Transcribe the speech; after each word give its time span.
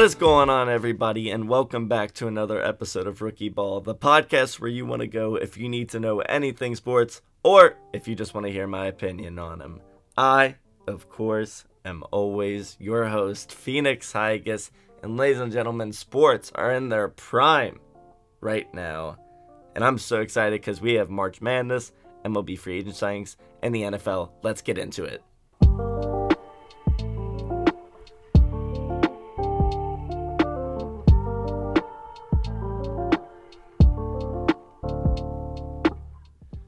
What 0.00 0.06
is 0.06 0.14
going 0.14 0.48
on, 0.48 0.70
everybody, 0.70 1.28
and 1.28 1.46
welcome 1.46 1.86
back 1.86 2.14
to 2.14 2.26
another 2.26 2.64
episode 2.64 3.06
of 3.06 3.20
Rookie 3.20 3.50
Ball, 3.50 3.82
the 3.82 3.94
podcast 3.94 4.58
where 4.58 4.70
you 4.70 4.86
want 4.86 5.00
to 5.00 5.06
go 5.06 5.34
if 5.34 5.58
you 5.58 5.68
need 5.68 5.90
to 5.90 6.00
know 6.00 6.20
anything 6.20 6.74
sports 6.74 7.20
or 7.42 7.76
if 7.92 8.08
you 8.08 8.14
just 8.14 8.32
want 8.32 8.46
to 8.46 8.50
hear 8.50 8.66
my 8.66 8.86
opinion 8.86 9.38
on 9.38 9.58
them. 9.58 9.82
I, 10.16 10.56
of 10.86 11.10
course, 11.10 11.66
am 11.84 12.02
always 12.12 12.78
your 12.80 13.08
host, 13.08 13.52
Phoenix 13.52 14.10
Higas, 14.10 14.70
and 15.02 15.18
ladies 15.18 15.38
and 15.38 15.52
gentlemen, 15.52 15.92
sports 15.92 16.50
are 16.54 16.72
in 16.72 16.88
their 16.88 17.08
prime 17.08 17.78
right 18.40 18.72
now. 18.72 19.18
And 19.74 19.84
I'm 19.84 19.98
so 19.98 20.22
excited 20.22 20.62
because 20.62 20.80
we 20.80 20.94
have 20.94 21.10
March 21.10 21.42
Madness, 21.42 21.92
MLB 22.24 22.58
free 22.58 22.78
agent 22.78 22.94
signings, 22.94 23.36
and 23.62 23.74
the 23.74 23.82
NFL. 23.82 24.30
Let's 24.42 24.62
get 24.62 24.78
into 24.78 25.04
it. 25.04 25.22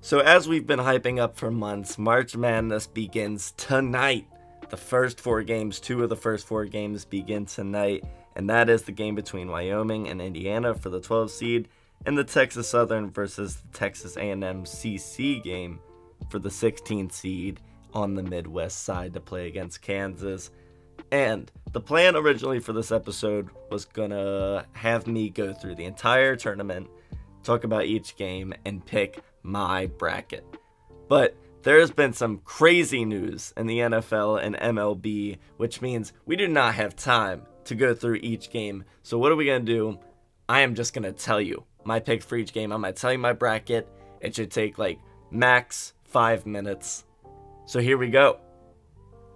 So, 0.05 0.19
as 0.19 0.49
we've 0.49 0.67
been 0.67 0.81
hyping 0.81 1.21
up 1.21 1.37
for 1.37 1.53
months, 1.53 1.97
March 1.97 2.37
Madness 2.37 2.89
begins 2.89 3.53
tonight. 3.53 4.27
The 4.69 4.77
first 4.77 5.21
four 5.21 5.45
games, 5.45 5.79
two 5.79 6.03
of 6.03 6.09
the 6.09 6.17
first 6.17 6.45
four 6.45 6.65
games 6.65 7.05
begin 7.05 7.47
tonight, 7.47 8.03
and 8.35 8.51
that 8.51 8.69
is 8.69 8.83
the 8.83 8.91
game 8.91 9.15
between 9.15 9.49
Wyoming 9.49 10.09
and 10.09 10.21
Indiana 10.21 10.75
for 10.75 10.91
the 10.91 11.01
12 11.01 11.31
seed, 11.31 11.69
and 12.05 12.19
the 12.19 12.25
Texas 12.25 12.69
Southern 12.69 13.11
versus 13.11 13.55
the 13.55 13.79
Texas 13.79 14.17
A&M 14.17 14.43
CC 14.65 15.41
game 15.41 15.79
for 16.31 16.41
the 16.41 16.51
16 16.51 17.09
seed 17.11 17.61
on 17.95 18.17
the 18.17 18.25
Midwest 18.25 18.83
side 18.83 19.15
to 19.15 19.21
play 19.21 19.47
against 19.47 19.83
Kansas. 19.83 20.51
And 21.13 21.49
the 21.71 21.81
plan 21.81 22.17
originally 22.17 22.59
for 22.59 22.73
this 22.73 22.91
episode 22.91 23.51
was 23.71 23.85
gonna 23.85 24.67
have 24.73 25.07
me 25.07 25.31
go 25.31 25.55
through 25.55 25.77
the 25.77 25.85
entire 25.85 26.35
tournament, 26.35 26.89
talk 27.45 27.63
about 27.63 27.85
each 27.85 28.17
game, 28.17 28.53
and 28.65 28.85
pick 28.85 29.23
my 29.43 29.87
bracket. 29.87 30.45
But 31.09 31.37
there's 31.63 31.91
been 31.91 32.13
some 32.13 32.39
crazy 32.39 33.05
news 33.05 33.53
in 33.57 33.67
the 33.67 33.79
NFL 33.79 34.43
and 34.43 34.57
MLB, 34.57 35.39
which 35.57 35.81
means 35.81 36.13
we 36.27 36.37
do 36.37 36.49
not 36.49 36.75
have 36.75 36.97
time 36.97 37.43
to 37.65 37.75
go 37.75 37.95
through 37.95 38.17
each 38.17 38.51
game. 38.51 38.85
So, 39.03 39.19
what 39.19 39.31
are 39.33 39.37
we 39.37 39.47
going 39.47 39.65
to 39.65 39.73
do? 39.73 39.99
I 40.49 40.61
am 40.61 40.75
just 40.75 40.95
going 40.95 41.05
to 41.05 41.13
tell 41.13 41.41
you 41.41 41.65
my 41.85 42.01
picks 42.01 42.25
for 42.25 42.37
each 42.37 42.53
game. 42.53 42.73
I'm 42.73 42.83
going 42.83 42.93
to 42.93 43.01
tell 43.01 43.13
you 43.13 43.19
my 43.19 43.33
bracket. 43.33 43.89
It 44.21 44.35
should 44.35 44.51
take 44.51 44.79
like 44.79 44.99
max 45.31 45.95
five 46.05 46.47
minutes. 46.47 47.05
So, 47.67 47.79
here 47.79 47.99
we 47.99 48.11
go. 48.11 48.41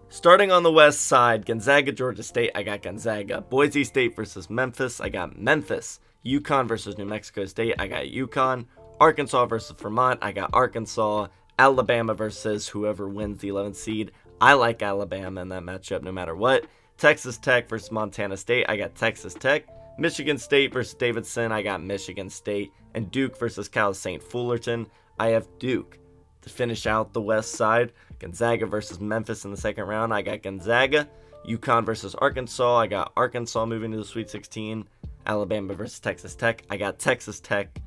Starting 0.09 0.53
on 0.53 0.63
the 0.63 0.73
west 0.73 1.03
side, 1.03 1.45
Gonzaga, 1.45 1.91
Georgia 1.91 2.23
State, 2.23 2.53
I 2.55 2.63
got 2.63 2.83
Gonzaga. 2.83 3.41
Boise 3.41 3.83
State 3.83 4.15
versus 4.15 4.49
Memphis, 4.49 5.01
I 5.01 5.09
got 5.09 5.37
Memphis. 5.37 6.01
UConn 6.25 6.69
versus 6.69 6.97
New 6.97 7.05
Mexico 7.05 7.45
State, 7.45 7.75
I 7.79 7.89
got 7.89 8.05
UConn. 8.05 8.67
Arkansas 9.01 9.47
versus 9.47 9.77
Vermont, 9.79 10.19
I 10.23 10.33
got 10.33 10.51
Arkansas. 10.53 11.29
Alabama 11.59 12.15
versus 12.15 12.69
whoever 12.69 13.09
wins 13.09 13.41
the 13.41 13.49
11th 13.49 13.77
seed. 13.77 14.13
I 14.41 14.55
like 14.55 14.83
Alabama 14.83 15.41
in 15.41 15.49
that 15.49 15.63
matchup 15.63 16.03
no 16.03 16.13
matter 16.13 16.35
what. 16.35 16.67
Texas 16.99 17.39
Tech 17.39 17.69
versus 17.69 17.91
Montana 17.91 18.37
State, 18.37 18.67
I 18.69 18.77
got 18.77 18.95
Texas 18.95 19.35
Tech. 19.35 19.67
Michigan 19.99 20.39
State 20.39 20.73
versus 20.73 20.95
Davidson, 20.95 21.53
I 21.53 21.63
got 21.63 21.83
Michigan 21.83 22.29
State. 22.29 22.73
And 22.95 23.11
Duke 23.11 23.39
versus 23.39 23.69
Cal 23.69 23.93
State 23.93 24.23
Fullerton, 24.23 24.87
I 25.19 25.29
have 25.29 25.47
Duke. 25.59 25.99
To 26.43 26.49
finish 26.49 26.87
out 26.87 27.13
the 27.13 27.21
west 27.21 27.53
side, 27.53 27.93
Gonzaga 28.19 28.67
versus 28.67 29.01
Memphis 29.01 29.45
in 29.45 29.51
the 29.51 29.57
second 29.57 29.85
round, 29.85 30.15
I 30.15 30.23
got 30.23 30.43
Gonzaga. 30.43 31.09
UConn 31.47 31.85
versus 31.85 32.15
Arkansas, 32.15 32.77
I 32.79 32.87
got 32.87 33.13
Arkansas 33.17 33.67
moving 33.67 33.93
to 33.93 33.99
the 33.99 34.05
Sweet 34.05 34.31
16. 34.31 34.87
Alabama 35.27 35.75
versus 35.75 36.01
Texas 36.01 36.35
Tech, 36.35 36.63
I 36.71 36.77
got 36.77 36.99
Texas 36.99 37.41
Tech. 37.41 37.81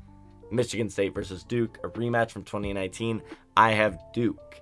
Michigan 0.50 0.90
State 0.90 1.14
versus 1.14 1.44
Duke, 1.44 1.78
a 1.84 1.88
rematch 1.88 2.30
from 2.30 2.44
2019. 2.44 3.22
I 3.56 3.72
have 3.72 4.00
Duke. 4.12 4.60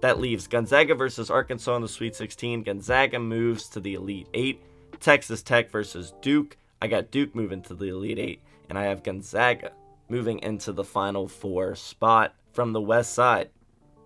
That 0.00 0.18
leaves 0.18 0.46
Gonzaga 0.46 0.94
versus 0.94 1.30
Arkansas 1.30 1.76
in 1.76 1.82
the 1.82 1.88
Sweet 1.88 2.16
16. 2.16 2.62
Gonzaga 2.62 3.18
moves 3.18 3.68
to 3.68 3.80
the 3.80 3.94
Elite 3.94 4.28
8. 4.32 4.62
Texas 4.98 5.42
Tech 5.42 5.70
versus 5.70 6.14
Duke. 6.22 6.56
I 6.80 6.86
got 6.86 7.10
Duke 7.10 7.34
moving 7.34 7.62
to 7.62 7.74
the 7.74 7.88
Elite 7.88 8.18
8. 8.18 8.40
And 8.68 8.78
I 8.78 8.84
have 8.84 9.02
Gonzaga 9.02 9.72
moving 10.08 10.38
into 10.40 10.72
the 10.72 10.84
Final 10.84 11.28
Four 11.28 11.74
spot 11.74 12.34
from 12.52 12.72
the 12.72 12.80
west 12.80 13.12
side. 13.12 13.50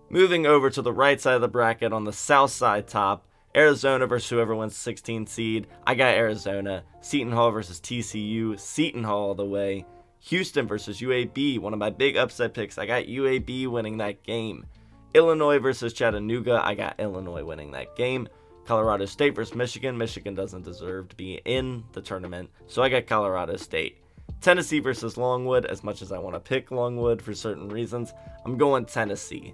Moving 0.09 0.45
over 0.45 0.69
to 0.69 0.81
the 0.81 0.93
right 0.93 1.19
side 1.19 1.35
of 1.35 1.41
the 1.41 1.47
bracket 1.47 1.93
on 1.93 2.03
the 2.03 2.13
south 2.13 2.51
side 2.51 2.87
top, 2.87 3.25
Arizona 3.55 4.05
versus 4.05 4.29
whoever 4.29 4.53
wins 4.53 4.75
16 4.75 5.27
seed. 5.27 5.67
I 5.87 5.95
got 5.95 6.13
Arizona. 6.13 6.83
Seton 7.01 7.31
Hall 7.31 7.51
versus 7.51 7.79
TCU. 7.79 8.59
Seton 8.59 9.03
Hall 9.03 9.29
all 9.29 9.35
the 9.35 9.45
way. 9.45 9.85
Houston 10.25 10.67
versus 10.67 11.01
UAB, 11.01 11.59
one 11.59 11.73
of 11.73 11.77
my 11.77 11.91
big 11.91 12.17
upset 12.17 12.55
picks. 12.55 12.79
I 12.79 12.87
got 12.87 13.03
UAB 13.03 13.67
winning 13.67 13.97
that 13.97 14.23
game. 14.23 14.65
Illinois 15.13 15.59
versus 15.59 15.93
Chattanooga, 15.93 16.61
I 16.65 16.73
got 16.73 16.99
Illinois 16.99 17.43
winning 17.43 17.71
that 17.71 17.95
game. 17.95 18.27
Colorado 18.65 19.05
State 19.05 19.35
versus 19.35 19.53
Michigan, 19.53 19.95
Michigan 19.95 20.33
doesn't 20.33 20.65
deserve 20.65 21.09
to 21.09 21.15
be 21.15 21.39
in 21.45 21.83
the 21.93 22.01
tournament, 22.01 22.49
so 22.65 22.81
I 22.81 22.89
got 22.89 23.05
Colorado 23.05 23.55
State. 23.55 24.01
Tennessee 24.41 24.79
versus 24.79 25.15
Longwood, 25.15 25.65
as 25.65 25.83
much 25.83 26.01
as 26.01 26.11
I 26.11 26.17
want 26.17 26.33
to 26.33 26.39
pick 26.39 26.71
Longwood 26.71 27.21
for 27.21 27.35
certain 27.35 27.69
reasons, 27.69 28.11
I'm 28.45 28.57
going 28.57 28.85
Tennessee. 28.85 29.53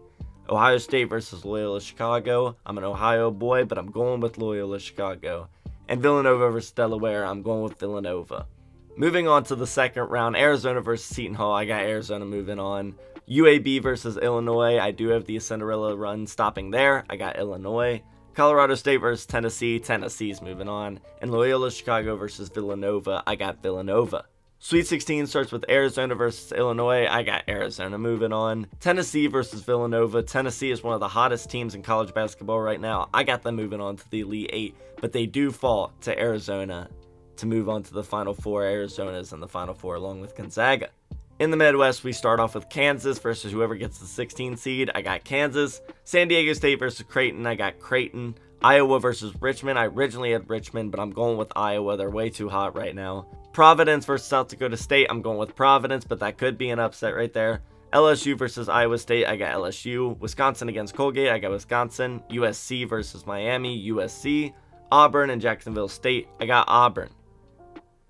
Ohio 0.49 0.77
State 0.77 1.09
versus 1.09 1.43
Loyola 1.43 1.81
Chicago, 1.81 2.55
I'm 2.65 2.77
an 2.77 2.85
Ohio 2.85 3.29
boy, 3.29 3.65
but 3.65 3.77
I'm 3.77 3.91
going 3.91 4.21
with 4.21 4.37
Loyola 4.37 4.79
Chicago. 4.79 5.49
And 5.89 6.01
Villanova 6.01 6.49
versus 6.49 6.71
Delaware, 6.71 7.25
I'm 7.25 7.41
going 7.41 7.63
with 7.63 7.77
Villanova. 7.77 8.47
Moving 8.97 9.27
on 9.27 9.43
to 9.45 9.55
the 9.55 9.65
second 9.65 10.03
round, 10.09 10.35
Arizona 10.35 10.81
versus 10.81 11.05
Seton 11.05 11.33
Hall. 11.33 11.53
I 11.53 11.65
got 11.65 11.83
Arizona 11.83 12.25
moving 12.25 12.59
on. 12.59 12.95
UAB 13.27 13.81
versus 13.81 14.17
Illinois. 14.17 14.79
I 14.79 14.91
do 14.91 15.07
have 15.09 15.25
the 15.25 15.39
Cinderella 15.39 15.95
run 15.95 16.27
stopping 16.27 16.71
there. 16.71 17.05
I 17.09 17.15
got 17.15 17.39
Illinois. 17.39 18.03
Colorado 18.33 18.75
State 18.75 18.97
versus 18.97 19.25
Tennessee. 19.25 19.79
Tennessee's 19.79 20.41
moving 20.41 20.67
on. 20.67 20.99
And 21.21 21.31
Loyola 21.31 21.71
Chicago 21.71 22.17
versus 22.17 22.49
Villanova. 22.49 23.23
I 23.25 23.35
got 23.35 23.63
Villanova. 23.63 24.25
Sweet 24.59 24.85
16 24.85 25.25
starts 25.25 25.51
with 25.51 25.65
Arizona 25.69 26.13
versus 26.13 26.51
Illinois. 26.51 27.07
I 27.07 27.23
got 27.23 27.49
Arizona 27.49 27.97
moving 27.97 28.31
on. 28.31 28.67
Tennessee 28.79 29.27
versus 29.27 29.61
Villanova. 29.63 30.21
Tennessee 30.21 30.69
is 30.69 30.83
one 30.83 30.93
of 30.93 30.99
the 30.99 31.07
hottest 31.07 31.49
teams 31.49 31.73
in 31.73 31.81
college 31.81 32.13
basketball 32.13 32.59
right 32.59 32.79
now. 32.79 33.09
I 33.13 33.23
got 33.23 33.41
them 33.41 33.55
moving 33.55 33.81
on 33.81 33.95
to 33.95 34.09
the 34.11 34.19
Elite 34.19 34.49
Eight, 34.53 34.75
but 34.99 35.13
they 35.13 35.25
do 35.25 35.49
fall 35.51 35.93
to 36.01 36.19
Arizona 36.19 36.89
to 37.37 37.45
move 37.45 37.69
on 37.69 37.83
to 37.83 37.93
the 37.93 38.03
Final 38.03 38.33
Four. 38.33 38.63
Arizona's 38.63 39.33
in 39.33 39.39
the 39.39 39.47
Final 39.47 39.73
Four 39.73 39.95
along 39.95 40.21
with 40.21 40.35
Gonzaga. 40.35 40.89
In 41.39 41.49
the 41.49 41.57
Midwest, 41.57 42.03
we 42.03 42.13
start 42.13 42.39
off 42.39 42.53
with 42.53 42.69
Kansas 42.69 43.17
versus 43.17 43.51
whoever 43.51 43.75
gets 43.75 43.97
the 43.97 44.05
16 44.05 44.57
seed. 44.57 44.91
I 44.93 45.01
got 45.01 45.23
Kansas. 45.23 45.81
San 46.03 46.27
Diego 46.27 46.53
State 46.53 46.77
versus 46.77 47.03
Creighton. 47.09 47.47
I 47.47 47.55
got 47.55 47.79
Creighton. 47.79 48.35
Iowa 48.63 48.99
versus 48.99 49.33
Richmond. 49.41 49.79
I 49.79 49.85
originally 49.85 50.33
had 50.33 50.47
Richmond, 50.49 50.91
but 50.91 50.99
I'm 50.99 51.09
going 51.09 51.37
with 51.37 51.51
Iowa. 51.55 51.97
They're 51.97 52.11
way 52.11 52.29
too 52.29 52.47
hot 52.47 52.75
right 52.75 52.93
now. 52.93 53.25
Providence 53.53 54.05
versus 54.05 54.27
South 54.27 54.49
Dakota 54.49 54.77
State. 54.77 55.07
I'm 55.09 55.23
going 55.23 55.39
with 55.39 55.55
Providence, 55.55 56.05
but 56.05 56.19
that 56.19 56.37
could 56.37 56.59
be 56.59 56.69
an 56.69 56.79
upset 56.79 57.15
right 57.15 57.33
there. 57.33 57.61
LSU 57.91 58.37
versus 58.37 58.69
Iowa 58.69 58.97
State. 58.97 59.25
I 59.25 59.35
got 59.35 59.53
LSU. 59.53 60.17
Wisconsin 60.19 60.69
against 60.69 60.93
Colgate. 60.93 61.31
I 61.31 61.39
got 61.39 61.51
Wisconsin. 61.51 62.21
USC 62.29 62.87
versus 62.87 63.25
Miami. 63.25 63.89
USC. 63.89 64.53
Auburn 64.91 65.31
and 65.31 65.41
Jacksonville 65.41 65.87
State. 65.87 66.27
I 66.39 66.45
got 66.45 66.65
Auburn. 66.67 67.09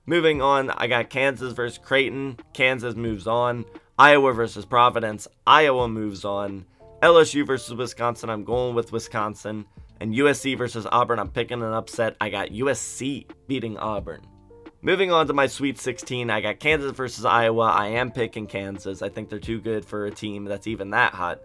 Moving 0.06 0.42
on, 0.42 0.71
I 0.71 0.88
got 0.88 1.09
Kansas 1.09 1.53
versus 1.53 1.77
Creighton. 1.77 2.38
Kansas 2.53 2.95
moves 2.95 3.27
on. 3.27 3.65
Iowa 4.00 4.33
versus 4.33 4.65
Providence. 4.65 5.27
Iowa 5.45 5.88
moves 5.88 6.25
on. 6.25 6.65
LSU 7.03 7.45
versus 7.45 7.75
Wisconsin. 7.75 8.30
I'm 8.30 8.44
going 8.44 8.74
with 8.74 8.92
Wisconsin. 8.92 9.65
And 10.00 10.15
USC 10.15 10.57
versus 10.57 10.88
Auburn. 10.92 11.19
I'm 11.19 11.30
picking 11.30 11.62
an 11.62 11.74
upset. 11.74 12.15
I 12.19 12.30
got 12.30 12.50
USC 12.50 13.25
beating 13.48 13.77
Auburn. 13.77 14.21
Moving 14.83 15.12
on 15.12 15.27
to 15.27 15.33
my 15.33 15.45
Sweet 15.45 15.77
16, 15.77 16.31
I 16.31 16.42
got 16.42 16.59
Kansas 16.59 16.92
versus 16.94 17.24
Iowa. 17.24 17.65
I 17.65 17.89
am 17.89 18.09
picking 18.09 18.48
Kansas. 18.48 19.03
I 19.03 19.09
think 19.09 19.30
they're 19.30 19.38
too 19.38 19.62
good 19.62 19.86
for 19.86 20.07
a 20.07 20.12
team 20.12 20.45
that's 20.45 20.65
even 20.65 20.89
that 20.89 21.13
hot. 21.13 21.39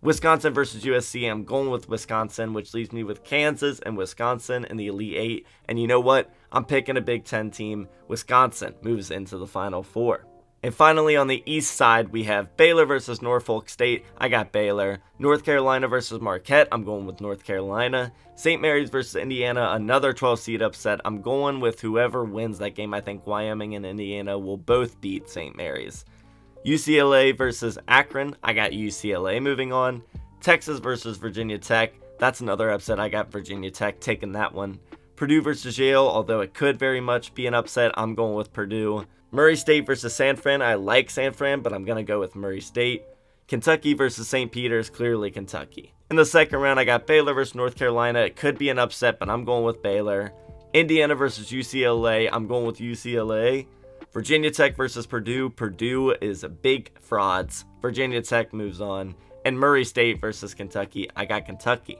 Wisconsin 0.00 0.54
versus 0.54 0.82
USC, 0.82 1.30
I'm 1.30 1.44
going 1.44 1.68
with 1.68 1.90
Wisconsin, 1.90 2.54
which 2.54 2.72
leaves 2.72 2.90
me 2.90 3.04
with 3.04 3.22
Kansas 3.22 3.80
and 3.80 3.98
Wisconsin 3.98 4.64
in 4.64 4.78
the 4.78 4.86
Elite 4.86 5.14
Eight. 5.14 5.46
And 5.68 5.78
you 5.78 5.86
know 5.86 6.00
what? 6.00 6.32
I'm 6.52 6.64
picking 6.64 6.96
a 6.96 7.00
Big 7.00 7.24
Ten 7.24 7.50
team. 7.50 7.88
Wisconsin 8.08 8.74
moves 8.82 9.10
into 9.10 9.38
the 9.38 9.46
Final 9.46 9.82
Four. 9.82 10.26
And 10.62 10.74
finally, 10.74 11.16
on 11.16 11.26
the 11.26 11.42
east 11.46 11.74
side, 11.74 12.10
we 12.10 12.24
have 12.24 12.54
Baylor 12.58 12.84
versus 12.84 13.22
Norfolk 13.22 13.70
State. 13.70 14.04
I 14.18 14.28
got 14.28 14.52
Baylor. 14.52 14.98
North 15.18 15.42
Carolina 15.42 15.88
versus 15.88 16.20
Marquette. 16.20 16.68
I'm 16.70 16.84
going 16.84 17.06
with 17.06 17.22
North 17.22 17.44
Carolina. 17.44 18.12
St. 18.34 18.60
Mary's 18.60 18.90
versus 18.90 19.16
Indiana. 19.16 19.70
Another 19.72 20.12
12 20.12 20.38
seed 20.38 20.60
upset. 20.60 21.00
I'm 21.06 21.22
going 21.22 21.60
with 21.60 21.80
whoever 21.80 22.24
wins 22.24 22.58
that 22.58 22.74
game. 22.74 22.92
I 22.92 23.00
think 23.00 23.26
Wyoming 23.26 23.74
and 23.74 23.86
Indiana 23.86 24.38
will 24.38 24.58
both 24.58 25.00
beat 25.00 25.30
St. 25.30 25.56
Mary's. 25.56 26.04
UCLA 26.66 27.36
versus 27.36 27.78
Akron. 27.88 28.36
I 28.44 28.52
got 28.52 28.72
UCLA 28.72 29.40
moving 29.40 29.72
on. 29.72 30.02
Texas 30.42 30.78
versus 30.78 31.16
Virginia 31.16 31.58
Tech. 31.58 31.94
That's 32.18 32.42
another 32.42 32.68
upset. 32.68 33.00
I 33.00 33.08
got 33.08 33.32
Virginia 33.32 33.70
Tech 33.70 33.98
taking 33.98 34.32
that 34.32 34.52
one. 34.52 34.78
Purdue 35.20 35.42
versus 35.42 35.78
Yale, 35.78 36.08
although 36.08 36.40
it 36.40 36.54
could 36.54 36.78
very 36.78 37.02
much 37.02 37.34
be 37.34 37.46
an 37.46 37.52
upset, 37.52 37.92
I'm 37.92 38.14
going 38.14 38.36
with 38.36 38.54
Purdue. 38.54 39.04
Murray 39.30 39.54
State 39.54 39.84
versus 39.84 40.14
San 40.14 40.34
Fran. 40.34 40.62
I 40.62 40.76
like 40.76 41.10
San 41.10 41.34
Fran, 41.34 41.60
but 41.60 41.74
I'm 41.74 41.84
going 41.84 41.98
to 41.98 42.10
go 42.10 42.18
with 42.18 42.34
Murray 42.34 42.62
State. 42.62 43.02
Kentucky 43.46 43.92
versus 43.92 44.28
St. 44.28 44.50
Peter's, 44.50 44.88
clearly 44.88 45.30
Kentucky. 45.30 45.92
In 46.10 46.16
the 46.16 46.24
second 46.24 46.60
round, 46.60 46.80
I 46.80 46.84
got 46.84 47.06
Baylor 47.06 47.34
versus 47.34 47.54
North 47.54 47.76
Carolina. 47.76 48.20
It 48.20 48.34
could 48.34 48.56
be 48.56 48.70
an 48.70 48.78
upset, 48.78 49.18
but 49.18 49.28
I'm 49.28 49.44
going 49.44 49.62
with 49.62 49.82
Baylor. 49.82 50.32
Indiana 50.72 51.14
versus 51.14 51.50
UCLA. 51.50 52.30
I'm 52.32 52.46
going 52.46 52.64
with 52.64 52.78
UCLA. 52.78 53.66
Virginia 54.14 54.50
Tech 54.50 54.74
versus 54.74 55.06
Purdue. 55.06 55.50
Purdue 55.50 56.12
is 56.22 56.46
big 56.62 56.98
frauds. 56.98 57.66
Virginia 57.82 58.22
Tech 58.22 58.54
moves 58.54 58.80
on. 58.80 59.14
And 59.44 59.60
Murray 59.60 59.84
State 59.84 60.18
versus 60.18 60.54
Kentucky. 60.54 61.10
I 61.14 61.26
got 61.26 61.44
Kentucky. 61.44 61.98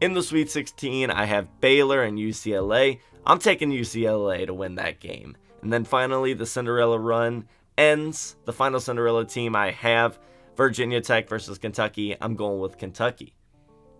In 0.00 0.14
the 0.14 0.22
Sweet 0.22 0.50
16, 0.50 1.10
I 1.10 1.24
have 1.24 1.60
Baylor 1.60 2.02
and 2.02 2.18
UCLA. 2.18 3.00
I'm 3.26 3.38
taking 3.38 3.70
UCLA 3.70 4.46
to 4.46 4.54
win 4.54 4.76
that 4.76 5.00
game. 5.00 5.36
And 5.62 5.72
then 5.72 5.84
finally, 5.84 6.32
the 6.32 6.46
Cinderella 6.46 6.98
run 6.98 7.46
ends. 7.76 8.36
The 8.44 8.52
final 8.52 8.80
Cinderella 8.80 9.26
team 9.26 9.54
I 9.54 9.70
have 9.72 10.18
Virginia 10.56 11.00
Tech 11.00 11.28
versus 11.28 11.58
Kentucky. 11.58 12.16
I'm 12.20 12.34
going 12.34 12.60
with 12.60 12.78
Kentucky. 12.78 13.34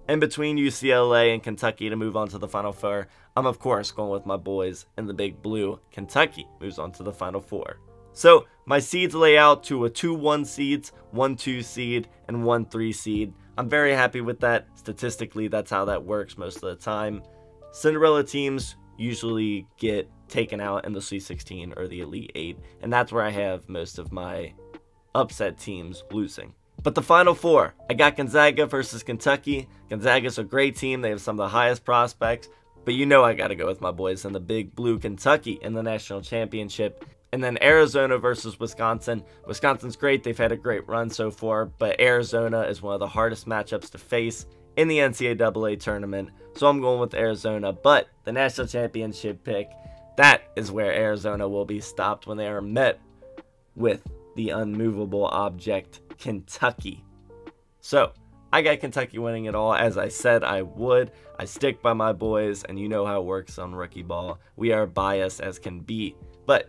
In 0.08 0.20
between 0.20 0.56
UCLA 0.56 1.32
and 1.32 1.42
Kentucky 1.42 1.88
to 1.88 1.96
move 1.96 2.16
on 2.16 2.28
to 2.28 2.38
the 2.38 2.48
Final 2.48 2.72
Four, 2.72 3.08
I'm 3.36 3.46
of 3.46 3.58
course 3.58 3.92
going 3.92 4.10
with 4.10 4.26
my 4.26 4.36
boys 4.36 4.86
in 4.98 5.06
the 5.06 5.14
Big 5.14 5.40
Blue. 5.40 5.78
Kentucky 5.92 6.48
moves 6.60 6.78
on 6.78 6.92
to 6.92 7.02
the 7.02 7.12
Final 7.12 7.40
Four. 7.40 7.78
So 8.12 8.46
my 8.66 8.80
seeds 8.80 9.14
lay 9.14 9.38
out 9.38 9.62
to 9.64 9.84
a 9.84 9.90
2-1 9.90 10.46
seeds, 10.46 10.92
1-2 11.14 11.62
seed, 11.62 12.08
and 12.26 12.38
1-3 12.38 12.94
seed. 12.94 13.32
I'm 13.58 13.68
very 13.68 13.92
happy 13.92 14.20
with 14.20 14.40
that. 14.40 14.68
Statistically, 14.74 15.48
that's 15.48 15.70
how 15.70 15.84
that 15.86 16.04
works 16.04 16.38
most 16.38 16.56
of 16.56 16.62
the 16.62 16.76
time. 16.76 17.22
Cinderella 17.72 18.24
teams 18.24 18.76
usually 18.96 19.66
get 19.78 20.10
taken 20.28 20.60
out 20.60 20.84
in 20.84 20.92
the 20.92 21.00
Sweet 21.00 21.22
16 21.22 21.74
or 21.76 21.88
the 21.88 22.00
Elite 22.00 22.32
8, 22.34 22.58
and 22.82 22.92
that's 22.92 23.12
where 23.12 23.24
I 23.24 23.30
have 23.30 23.68
most 23.68 23.98
of 23.98 24.12
my 24.12 24.52
upset 25.14 25.58
teams 25.58 26.04
losing. 26.10 26.54
But 26.82 26.94
the 26.94 27.02
final 27.02 27.34
four, 27.34 27.74
I 27.90 27.94
got 27.94 28.16
Gonzaga 28.16 28.66
versus 28.66 29.02
Kentucky. 29.02 29.68
Gonzaga's 29.90 30.38
a 30.38 30.44
great 30.44 30.76
team. 30.76 31.02
They 31.02 31.10
have 31.10 31.20
some 31.20 31.38
of 31.38 31.44
the 31.44 31.48
highest 31.48 31.84
prospects. 31.84 32.48
But 32.84 32.94
you 32.94 33.04
know 33.04 33.22
I 33.22 33.34
got 33.34 33.48
to 33.48 33.54
go 33.54 33.66
with 33.66 33.82
my 33.82 33.90
boys 33.90 34.24
in 34.24 34.32
the 34.32 34.40
big 34.40 34.74
blue 34.74 34.98
Kentucky 34.98 35.58
in 35.60 35.74
the 35.74 35.82
national 35.82 36.22
championship. 36.22 37.04
And 37.32 37.42
then 37.42 37.62
Arizona 37.62 38.18
versus 38.18 38.58
Wisconsin. 38.58 39.22
Wisconsin's 39.46 39.96
great. 39.96 40.24
They've 40.24 40.36
had 40.36 40.52
a 40.52 40.56
great 40.56 40.86
run 40.88 41.10
so 41.10 41.30
far, 41.30 41.66
but 41.66 42.00
Arizona 42.00 42.62
is 42.62 42.82
one 42.82 42.94
of 42.94 43.00
the 43.00 43.06
hardest 43.06 43.46
matchups 43.46 43.90
to 43.90 43.98
face 43.98 44.46
in 44.76 44.88
the 44.88 44.98
NCAA 44.98 45.78
tournament. 45.78 46.30
So 46.56 46.66
I'm 46.66 46.80
going 46.80 47.00
with 47.00 47.14
Arizona. 47.14 47.72
But 47.72 48.08
the 48.24 48.32
national 48.32 48.66
championship 48.66 49.44
pick, 49.44 49.70
that 50.16 50.42
is 50.56 50.72
where 50.72 50.92
Arizona 50.92 51.48
will 51.48 51.64
be 51.64 51.80
stopped 51.80 52.26
when 52.26 52.36
they 52.36 52.48
are 52.48 52.60
met 52.60 53.00
with 53.76 54.02
the 54.34 54.50
unmovable 54.50 55.26
object, 55.26 56.00
Kentucky. 56.18 57.04
So 57.80 58.12
I 58.52 58.62
got 58.62 58.80
Kentucky 58.80 59.18
winning 59.18 59.44
it 59.44 59.54
all, 59.54 59.74
as 59.74 59.96
I 59.96 60.08
said 60.08 60.42
I 60.42 60.62
would. 60.62 61.12
I 61.38 61.44
stick 61.44 61.80
by 61.80 61.92
my 61.92 62.12
boys, 62.12 62.64
and 62.64 62.78
you 62.78 62.88
know 62.88 63.06
how 63.06 63.20
it 63.20 63.24
works 63.24 63.58
on 63.58 63.74
rookie 63.74 64.02
ball. 64.02 64.38
We 64.56 64.72
are 64.72 64.86
biased 64.86 65.40
as 65.40 65.58
can 65.58 65.80
be. 65.80 66.16
But 66.46 66.68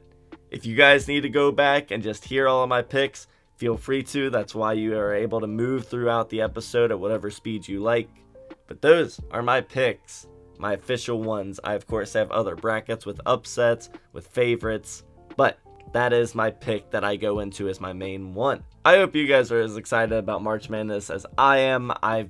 if 0.51 0.65
you 0.65 0.75
guys 0.75 1.07
need 1.07 1.21
to 1.21 1.29
go 1.29 1.51
back 1.51 1.91
and 1.91 2.03
just 2.03 2.25
hear 2.25 2.47
all 2.47 2.63
of 2.63 2.69
my 2.69 2.81
picks, 2.81 3.27
feel 3.55 3.77
free 3.77 4.03
to. 4.03 4.29
That's 4.29 4.53
why 4.53 4.73
you 4.73 4.97
are 4.97 5.13
able 5.13 5.39
to 5.39 5.47
move 5.47 5.87
throughout 5.87 6.29
the 6.29 6.41
episode 6.41 6.91
at 6.91 6.99
whatever 6.99 7.31
speed 7.31 7.67
you 7.67 7.79
like. 7.81 8.09
But 8.67 8.81
those 8.81 9.19
are 9.31 9.41
my 9.41 9.61
picks, 9.61 10.27
my 10.59 10.73
official 10.73 11.21
ones. 11.21 11.59
I, 11.63 11.73
of 11.73 11.87
course, 11.87 12.13
have 12.13 12.31
other 12.31 12.55
brackets 12.55 13.05
with 13.05 13.21
upsets, 13.25 13.89
with 14.11 14.27
favorites, 14.27 15.03
but 15.37 15.57
that 15.93 16.13
is 16.13 16.35
my 16.35 16.51
pick 16.51 16.91
that 16.91 17.03
I 17.03 17.15
go 17.15 17.39
into 17.39 17.69
as 17.69 17.79
my 17.79 17.93
main 17.93 18.33
one. 18.33 18.63
I 18.83 18.97
hope 18.97 19.15
you 19.15 19.27
guys 19.27 19.51
are 19.51 19.61
as 19.61 19.77
excited 19.77 20.13
about 20.13 20.43
March 20.43 20.69
Madness 20.69 21.09
as 21.09 21.25
I 21.37 21.59
am. 21.59 21.91
I've 22.03 22.29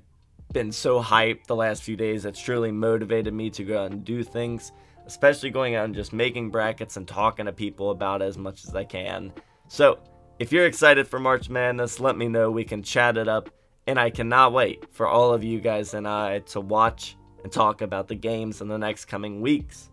been 0.53 0.71
so 0.71 1.01
hyped 1.01 1.45
the 1.47 1.55
last 1.55 1.81
few 1.81 1.95
days. 1.95 2.25
It's 2.25 2.41
truly 2.41 2.71
motivated 2.71 3.33
me 3.33 3.49
to 3.51 3.63
go 3.63 3.83
out 3.83 3.91
and 3.91 4.03
do 4.03 4.23
things, 4.23 4.71
especially 5.11 5.49
going 5.49 5.75
out 5.75 5.83
and 5.83 5.93
just 5.93 6.13
making 6.13 6.49
brackets 6.49 6.95
and 6.95 7.05
talking 7.05 7.45
to 7.45 7.51
people 7.51 7.91
about 7.91 8.21
as 8.21 8.37
much 8.37 8.63
as 8.63 8.73
I 8.73 8.85
can. 8.85 9.33
So, 9.67 9.99
if 10.39 10.53
you're 10.53 10.65
excited 10.65 11.05
for 11.05 11.19
March 11.19 11.49
Madness, 11.49 11.99
let 11.99 12.17
me 12.17 12.29
know. 12.29 12.49
We 12.49 12.63
can 12.63 12.81
chat 12.81 13.17
it 13.17 13.27
up. 13.27 13.49
And 13.87 13.99
I 13.99 14.09
cannot 14.09 14.53
wait 14.53 14.85
for 14.93 15.07
all 15.07 15.33
of 15.33 15.43
you 15.43 15.59
guys 15.59 15.93
and 15.93 16.07
I 16.07 16.39
to 16.39 16.61
watch 16.61 17.17
and 17.43 17.51
talk 17.51 17.81
about 17.81 18.07
the 18.07 18.15
games 18.15 18.61
in 18.61 18.69
the 18.69 18.77
next 18.77 19.05
coming 19.05 19.41
weeks. 19.41 19.89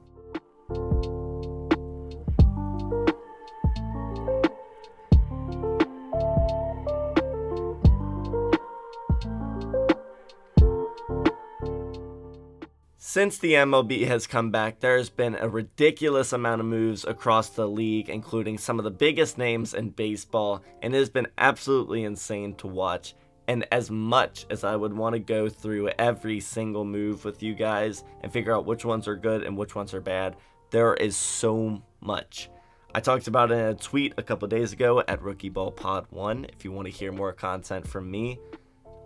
Since 13.00 13.38
the 13.38 13.52
MLB 13.52 14.08
has 14.08 14.26
come 14.26 14.50
back, 14.50 14.80
there 14.80 14.96
has 14.96 15.08
been 15.08 15.36
a 15.36 15.48
ridiculous 15.48 16.32
amount 16.32 16.60
of 16.60 16.66
moves 16.66 17.04
across 17.04 17.48
the 17.48 17.68
league, 17.68 18.08
including 18.08 18.58
some 18.58 18.80
of 18.80 18.84
the 18.84 18.90
biggest 18.90 19.38
names 19.38 19.72
in 19.72 19.90
baseball, 19.90 20.64
and 20.82 20.92
it 20.92 20.98
has 20.98 21.08
been 21.08 21.28
absolutely 21.38 22.02
insane 22.02 22.54
to 22.56 22.66
watch. 22.66 23.14
And 23.46 23.64
as 23.70 23.88
much 23.88 24.46
as 24.50 24.64
I 24.64 24.74
would 24.74 24.92
want 24.92 25.12
to 25.12 25.20
go 25.20 25.48
through 25.48 25.90
every 25.90 26.40
single 26.40 26.84
move 26.84 27.24
with 27.24 27.40
you 27.40 27.54
guys 27.54 28.02
and 28.22 28.32
figure 28.32 28.52
out 28.52 28.66
which 28.66 28.84
ones 28.84 29.06
are 29.06 29.14
good 29.14 29.44
and 29.44 29.56
which 29.56 29.76
ones 29.76 29.94
are 29.94 30.00
bad, 30.00 30.34
there 30.70 30.94
is 30.94 31.16
so 31.16 31.80
much. 32.00 32.50
I 32.96 32.98
talked 32.98 33.28
about 33.28 33.52
it 33.52 33.58
in 33.58 33.66
a 33.66 33.74
tweet 33.74 34.14
a 34.16 34.24
couple 34.24 34.48
days 34.48 34.72
ago 34.72 35.04
at 35.06 35.22
Rookie 35.22 35.50
Ball 35.50 35.70
Pod 35.70 36.06
1 36.10 36.46
if 36.46 36.64
you 36.64 36.72
want 36.72 36.86
to 36.86 36.92
hear 36.92 37.12
more 37.12 37.32
content 37.32 37.86
from 37.86 38.10
me. 38.10 38.40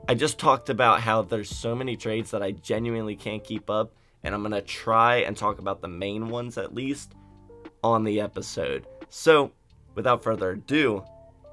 I 0.08 0.14
just 0.14 0.38
talked 0.38 0.69
about 0.69 1.00
how 1.00 1.22
there's 1.22 1.49
so 1.49 1.76
many 1.76 1.96
trades 1.96 2.32
that 2.32 2.43
I 2.43 2.50
genuinely 2.50 3.14
can't 3.14 3.43
keep 3.43 3.70
up, 3.70 3.93
and 4.25 4.34
I'm 4.34 4.43
to 4.50 4.60
try 4.60 5.16
and 5.19 5.37
talk 5.37 5.60
about 5.60 5.81
the 5.81 5.88
main 5.88 6.28
ones 6.28 6.59
at 6.59 6.75
least 6.75 7.14
on 7.85 8.02
the 8.02 8.21
episode. 8.21 8.87
So, 9.09 9.52
without 9.94 10.25
further 10.25 10.50
ado, 10.52 11.04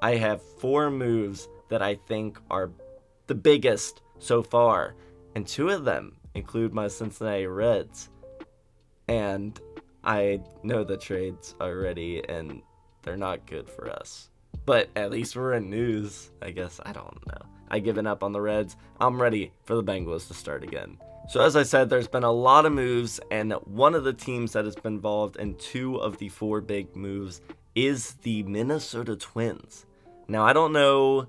I 0.02 0.16
have 0.16 0.42
four 0.42 0.90
moves 0.90 1.48
that 1.68 1.80
I 1.80 1.94
think 1.94 2.38
are 2.50 2.70
the 3.28 3.34
biggest 3.36 4.02
so 4.18 4.42
far, 4.42 4.96
and 5.36 5.46
two 5.46 5.68
of 5.68 5.84
them 5.84 6.16
include 6.34 6.74
my 6.74 6.88
Cincinnati 6.88 7.46
Reds. 7.46 8.08
And 9.06 9.58
I 10.02 10.40
know 10.64 10.82
the 10.82 10.96
trades 10.96 11.54
already, 11.60 12.28
and 12.28 12.62
they're 13.02 13.16
not 13.16 13.46
good 13.46 13.68
for 13.68 13.88
us. 13.90 14.28
But 14.66 14.90
at 14.96 15.10
least 15.10 15.36
we're 15.36 15.54
in 15.54 15.70
news, 15.70 16.30
I 16.42 16.50
guess. 16.50 16.80
I 16.84 16.92
don't 16.92 17.26
know. 17.70 17.76
I 17.76 17.80
given 17.80 18.06
up 18.06 18.22
on 18.22 18.32
the 18.32 18.40
Reds. 18.40 18.76
I'm 19.00 19.20
ready 19.20 19.52
for 19.64 19.74
the 19.74 19.84
Bengals 19.84 20.28
to 20.28 20.34
start 20.34 20.62
again. 20.62 20.98
So 21.28 21.40
as 21.40 21.54
I 21.56 21.62
said, 21.62 21.90
there's 21.90 22.08
been 22.08 22.24
a 22.24 22.32
lot 22.32 22.66
of 22.66 22.72
moves, 22.72 23.20
and 23.30 23.52
one 23.64 23.94
of 23.94 24.04
the 24.04 24.12
teams 24.12 24.52
that 24.52 24.64
has 24.64 24.74
been 24.74 24.94
involved 24.94 25.36
in 25.36 25.54
two 25.56 25.96
of 25.96 26.18
the 26.18 26.28
four 26.28 26.60
big 26.60 26.96
moves 26.96 27.40
is 27.74 28.14
the 28.22 28.42
Minnesota 28.42 29.16
Twins. 29.16 29.86
Now, 30.26 30.44
I 30.44 30.52
don't 30.52 30.72
know 30.72 31.28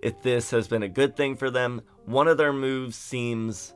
if 0.00 0.22
this 0.22 0.50
has 0.50 0.68
been 0.68 0.82
a 0.82 0.88
good 0.88 1.16
thing 1.16 1.36
for 1.36 1.50
them. 1.50 1.82
One 2.06 2.28
of 2.28 2.38
their 2.38 2.52
moves 2.52 2.96
seems 2.96 3.74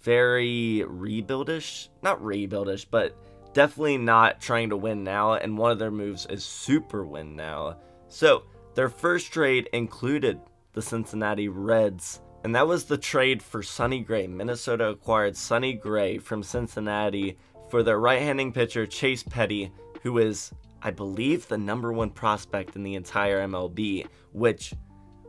very 0.00 0.84
rebuildish. 0.86 1.88
Not 2.02 2.22
rebuildish, 2.22 2.86
but 2.90 3.16
definitely 3.52 3.98
not 3.98 4.40
trying 4.40 4.70
to 4.70 4.76
win 4.76 5.04
now, 5.04 5.34
and 5.34 5.58
one 5.58 5.70
of 5.70 5.78
their 5.78 5.90
moves 5.90 6.26
is 6.26 6.44
super 6.44 7.04
win 7.04 7.36
now. 7.36 7.76
So, 8.08 8.44
their 8.74 8.88
first 8.88 9.32
trade 9.32 9.68
included 9.72 10.40
the 10.72 10.82
Cincinnati 10.82 11.48
Reds. 11.48 12.20
And 12.44 12.54
that 12.54 12.66
was 12.66 12.84
the 12.84 12.98
trade 12.98 13.42
for 13.42 13.62
Sonny 13.62 14.00
Gray. 14.00 14.26
Minnesota 14.26 14.88
acquired 14.88 15.36
Sonny 15.36 15.74
Gray 15.74 16.18
from 16.18 16.42
Cincinnati 16.42 17.36
for 17.70 17.82
their 17.82 18.00
right-handing 18.00 18.52
pitcher 18.52 18.86
Chase 18.86 19.22
Petty, 19.22 19.72
who 20.02 20.18
is, 20.18 20.52
I 20.82 20.90
believe, 20.90 21.46
the 21.46 21.58
number 21.58 21.92
one 21.92 22.10
prospect 22.10 22.74
in 22.74 22.82
the 22.82 22.96
entire 22.96 23.46
MLB, 23.46 24.06
which, 24.32 24.74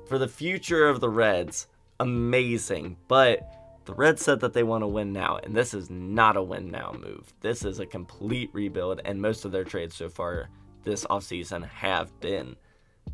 for 0.07 0.17
the 0.17 0.27
future 0.27 0.89
of 0.89 0.99
the 0.99 1.09
Reds, 1.09 1.67
amazing. 1.99 2.97
But 3.07 3.47
the 3.85 3.93
Reds 3.93 4.23
said 4.23 4.39
that 4.39 4.53
they 4.53 4.63
want 4.63 4.81
to 4.81 4.87
win 4.87 5.13
now, 5.13 5.37
and 5.43 5.55
this 5.55 5.73
is 5.73 5.89
not 5.89 6.37
a 6.37 6.43
win 6.43 6.71
now 6.71 6.95
move. 6.99 7.33
This 7.41 7.63
is 7.63 7.79
a 7.79 7.85
complete 7.85 8.49
rebuild, 8.53 9.01
and 9.05 9.21
most 9.21 9.45
of 9.45 9.51
their 9.51 9.63
trades 9.63 9.95
so 9.95 10.09
far 10.09 10.49
this 10.83 11.05
offseason 11.05 11.67
have 11.67 12.19
been. 12.19 12.55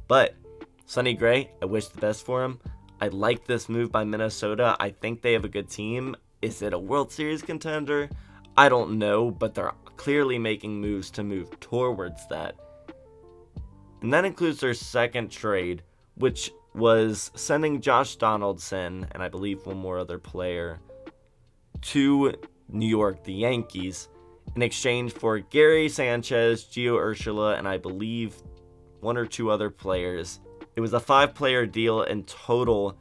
But 0.08 0.36
Sonny 0.90 1.14
Gray, 1.14 1.52
I 1.62 1.66
wish 1.66 1.88
the 1.88 2.02
best 2.02 2.26
for 2.26 2.44
him. 2.44 2.60
I 3.00 3.10
like 3.10 3.46
this 3.46 3.70
move 3.70 3.92
by 3.92 4.04
Minnesota. 4.06 4.76
I 4.80 4.90
think 4.90 5.22
they 5.22 5.34
have 5.34 5.46
a 5.46 5.48
good 5.48 5.70
team. 5.70 6.16
Is 6.42 6.64
it 6.64 6.74
a 6.74 6.80
World 6.80 7.12
Series 7.12 7.44
contender? 7.44 8.10
I 8.58 8.70
don't 8.70 8.98
know, 8.98 9.30
but 9.30 9.54
they're 9.54 9.72
clearly 9.98 10.40
making 10.40 10.82
moves 10.82 11.12
to 11.12 11.24
move 11.24 11.60
towards 11.60 12.28
that. 12.30 12.56
And 14.02 14.12
that 14.12 14.26
includes 14.26 14.62
their 14.62 14.74
second 14.74 15.30
trade, 15.30 15.84
which 16.16 16.52
was 16.74 17.30
sending 17.36 17.82
Josh 17.82 18.16
Donaldson 18.16 19.06
and 19.12 19.22
I 19.22 19.30
believe 19.30 19.68
one 19.68 19.78
more 19.78 20.00
other 20.00 20.18
player 20.18 20.80
to 21.82 22.34
New 22.68 22.88
York, 22.88 23.24
the 23.24 23.34
Yankees, 23.34 24.08
in 24.56 24.64
exchange 24.64 25.14
for 25.14 25.38
Gary 25.38 25.88
Sanchez, 25.88 26.64
Gio 26.64 26.96
Urshela, 26.96 27.60
and 27.60 27.68
I 27.68 27.78
believe 27.78 28.34
one 29.02 29.18
or 29.18 29.28
two 29.28 29.52
other 29.52 29.70
players. 29.70 30.40
It 30.80 30.82
was 30.82 30.94
a 30.94 31.00
five 31.02 31.36
player 31.36 31.66
deal 31.66 32.04
in 32.04 32.24
total, 32.24 32.96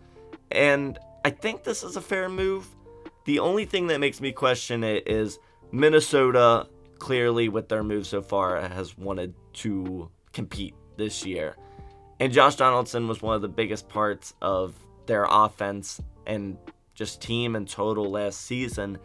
and 0.50 0.98
I 1.24 1.30
think 1.30 1.62
this 1.62 1.84
is 1.84 1.94
a 1.94 2.00
fair 2.00 2.28
move. 2.28 2.66
The 3.24 3.38
only 3.38 3.66
thing 3.66 3.86
that 3.86 4.00
makes 4.00 4.20
me 4.20 4.32
question 4.32 4.82
it 4.82 5.06
is 5.06 5.38
Minnesota, 5.70 6.66
clearly 6.98 7.48
with 7.48 7.68
their 7.68 7.84
move 7.84 8.04
so 8.04 8.20
far, 8.20 8.60
has 8.60 8.98
wanted 8.98 9.32
to 9.62 10.10
compete 10.32 10.74
this 10.96 11.24
year. 11.24 11.54
And 12.18 12.32
Josh 12.32 12.56
Donaldson 12.56 13.06
was 13.06 13.22
one 13.22 13.36
of 13.36 13.42
the 13.42 13.48
biggest 13.48 13.88
parts 13.88 14.34
of 14.42 14.74
their 15.06 15.28
offense 15.30 16.00
and 16.26 16.58
just 16.94 17.22
team 17.22 17.54
in 17.54 17.64
total 17.64 18.10
last 18.10 18.40
season. 18.40 18.98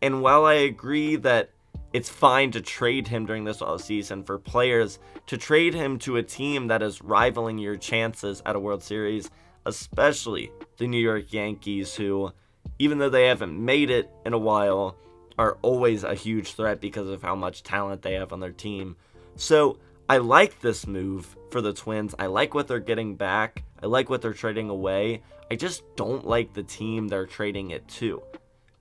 And 0.00 0.22
while 0.22 0.46
I 0.46 0.54
agree 0.54 1.16
that 1.16 1.50
it's 1.92 2.08
fine 2.08 2.50
to 2.52 2.60
trade 2.60 3.08
him 3.08 3.26
during 3.26 3.44
this 3.44 3.62
season 3.78 4.22
for 4.22 4.38
players, 4.38 4.98
to 5.26 5.36
trade 5.38 5.74
him 5.74 5.98
to 6.00 6.16
a 6.16 6.22
team 6.22 6.66
that 6.68 6.82
is 6.82 7.02
rivaling 7.02 7.58
your 7.58 7.76
chances 7.76 8.42
at 8.44 8.56
a 8.56 8.60
World 8.60 8.82
Series, 8.82 9.30
especially 9.64 10.50
the 10.76 10.86
New 10.86 11.00
York 11.00 11.32
Yankees, 11.32 11.94
who, 11.94 12.32
even 12.78 12.98
though 12.98 13.10
they 13.10 13.26
haven't 13.26 13.58
made 13.58 13.90
it 13.90 14.10
in 14.26 14.32
a 14.32 14.38
while, 14.38 14.96
are 15.38 15.56
always 15.62 16.04
a 16.04 16.14
huge 16.14 16.54
threat 16.54 16.80
because 16.80 17.08
of 17.08 17.22
how 17.22 17.34
much 17.34 17.62
talent 17.62 18.02
they 18.02 18.14
have 18.14 18.32
on 18.32 18.40
their 18.40 18.52
team. 18.52 18.96
So 19.36 19.78
I 20.08 20.18
like 20.18 20.60
this 20.60 20.86
move 20.86 21.36
for 21.50 21.60
the 21.60 21.72
Twins. 21.72 22.14
I 22.18 22.26
like 22.26 22.54
what 22.54 22.66
they're 22.66 22.80
getting 22.80 23.14
back. 23.14 23.62
I 23.82 23.86
like 23.86 24.10
what 24.10 24.20
they're 24.20 24.32
trading 24.32 24.68
away. 24.68 25.22
I 25.50 25.56
just 25.56 25.84
don't 25.96 26.26
like 26.26 26.52
the 26.52 26.62
team 26.62 27.08
they're 27.08 27.26
trading 27.26 27.70
it 27.70 27.86
to. 27.88 28.22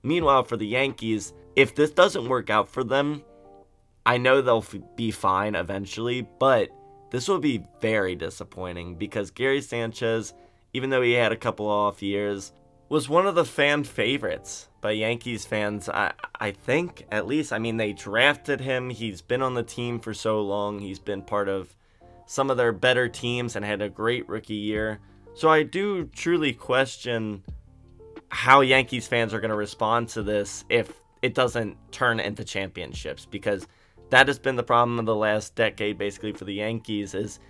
Meanwhile, 0.04 0.44
for 0.46 0.58
the 0.58 0.68
Yankees, 0.68 1.34
if 1.58 1.74
this 1.74 1.90
doesn't 1.90 2.30
work 2.30 2.52
out 2.52 2.70
for 2.70 2.84
them, 2.84 3.24
I 4.06 4.18
know 4.18 4.42
they'll 4.42 4.60
f- 4.60 4.76
be 4.96 5.10
fine 5.10 5.56
eventually, 5.56 6.22
but 6.22 6.70
this 7.10 7.28
will 7.28 7.40
be 7.40 7.64
very 7.82 8.16
disappointing 8.16 8.96
because 8.96 9.32
Gary 9.32 9.62
Sanchez, 9.62 10.36
even 10.74 10.92
though 10.92 11.02
he 11.02 11.14
had 11.14 11.32
a 11.32 11.36
couple 11.38 11.68
off 11.68 12.04
years, 12.04 12.54
was 12.90 13.10
one 13.10 13.26
of 13.26 13.34
the 13.34 13.44
fan 13.44 13.84
favorites 13.84 14.70
by 14.82 14.92
Yankees 14.92 15.46
fans. 15.46 15.90
I 15.90 16.14
I 16.40 16.52
think 16.52 17.08
at 17.12 17.26
least. 17.26 17.52
I 17.52 17.58
mean, 17.58 17.78
they 17.78 17.92
drafted 17.92 18.62
him. 18.62 18.92
He's 18.92 19.24
been 19.24 19.42
on 19.42 19.56
the 19.56 19.64
team 19.64 20.00
for 20.00 20.14
so 20.14 20.42
long. 20.42 20.80
He's 20.80 21.00
been 21.00 21.24
part 21.24 21.50
of 21.50 21.76
some 22.28 22.52
of 22.52 22.58
their 22.58 22.72
better 22.72 23.10
teams 23.10 23.56
and 23.56 23.66
had 23.66 23.82
a 23.82 23.90
great 23.90 24.30
rookie 24.30 24.54
year. 24.54 25.00
So 25.34 25.50
I 25.50 25.64
do 25.64 26.06
truly 26.06 26.54
question 26.54 27.44
how 28.30 28.62
Yankees 28.62 29.08
fans 29.08 29.34
are 29.34 29.40
going 29.40 29.50
to 29.50 29.58
respond 29.58 30.10
to 30.10 30.22
this 30.22 30.64
if 30.70 30.94
it 31.28 31.34
doesn't 31.34 31.76
turn 31.92 32.22
into 32.22 32.42
championships 32.46 33.26
because 33.26 33.68
that 34.12 34.30
has 34.30 34.40
been 34.40 34.56
the 34.56 34.64
problem 34.64 34.98
of 34.98 35.06
the 35.06 35.14
last 35.14 35.56
decade 35.56 35.98
basically 35.98 36.32
for 36.32 36.46
the 36.46 36.54
Yankees 36.54 37.14
is 37.14 37.42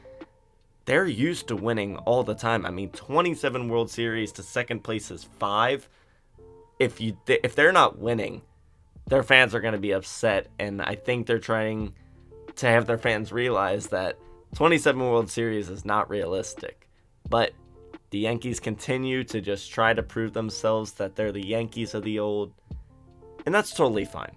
they're 0.86 1.05
used 1.05 1.48
to 1.50 1.55
winning 1.55 1.96
all 1.98 2.24
the 2.24 2.34
time. 2.34 2.65
I 2.65 2.72
mean, 2.72 2.89
27 2.89 3.69
World 3.69 3.91
Series 3.91 4.31
to 4.31 4.41
second 4.41 4.84
place 4.84 5.12
is 5.12 5.25
5. 5.38 5.88
If 6.79 7.00
you 7.00 7.15
if 7.27 7.53
they're 7.53 7.72
not 7.72 8.00
winning, 8.00 8.41
their 9.05 9.22
fans 9.22 9.53
are 9.53 9.62
going 9.62 9.75
to 9.75 9.79
be 9.79 9.91
upset 9.91 10.48
and 10.57 10.81
I 10.81 10.96
think 10.96 11.27
they're 11.27 11.38
trying 11.38 11.93
to 12.55 12.65
have 12.65 12.88
their 12.88 12.98
fans 12.98 13.31
realize 13.31 13.88
that 13.88 14.17
27 14.55 15.00
World 15.00 15.29
Series 15.29 15.69
is 15.69 15.86
not 15.86 16.10
realistic. 16.10 16.89
But 17.29 17.51
the 18.10 18.19
Yankees 18.19 18.60
continue 18.60 19.24
to 19.25 19.39
just 19.39 19.72
try 19.72 19.93
to 19.93 20.01
prove 20.01 20.34
themselves 20.34 20.93
that 20.93 21.15
they're 21.15 21.31
the 21.31 21.46
Yankees 21.46 21.93
of 21.93 22.01
the 22.01 22.17
old 22.17 22.53
and 23.48 23.56
that's 23.56 23.72
totally 23.72 24.04
fine. 24.04 24.36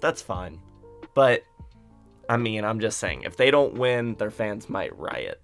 That's 0.00 0.22
fine. 0.22 0.60
But, 1.12 1.42
I 2.28 2.36
mean, 2.36 2.64
I'm 2.64 2.78
just 2.78 2.98
saying, 2.98 3.22
if 3.22 3.36
they 3.36 3.50
don't 3.50 3.74
win, 3.74 4.14
their 4.14 4.30
fans 4.30 4.68
might 4.68 4.96
riot. 4.96 5.42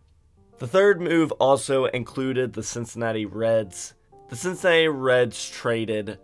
The 0.59 0.69
third 0.69 1.01
move 1.01 1.33
also 1.33 1.87
included 1.87 2.53
the 2.53 2.63
Cincinnati 2.63 3.27
Reds. 3.27 3.95
The 4.29 4.37
Cincinnati 4.37 4.87
Reds 4.87 5.51
traded 5.51 6.21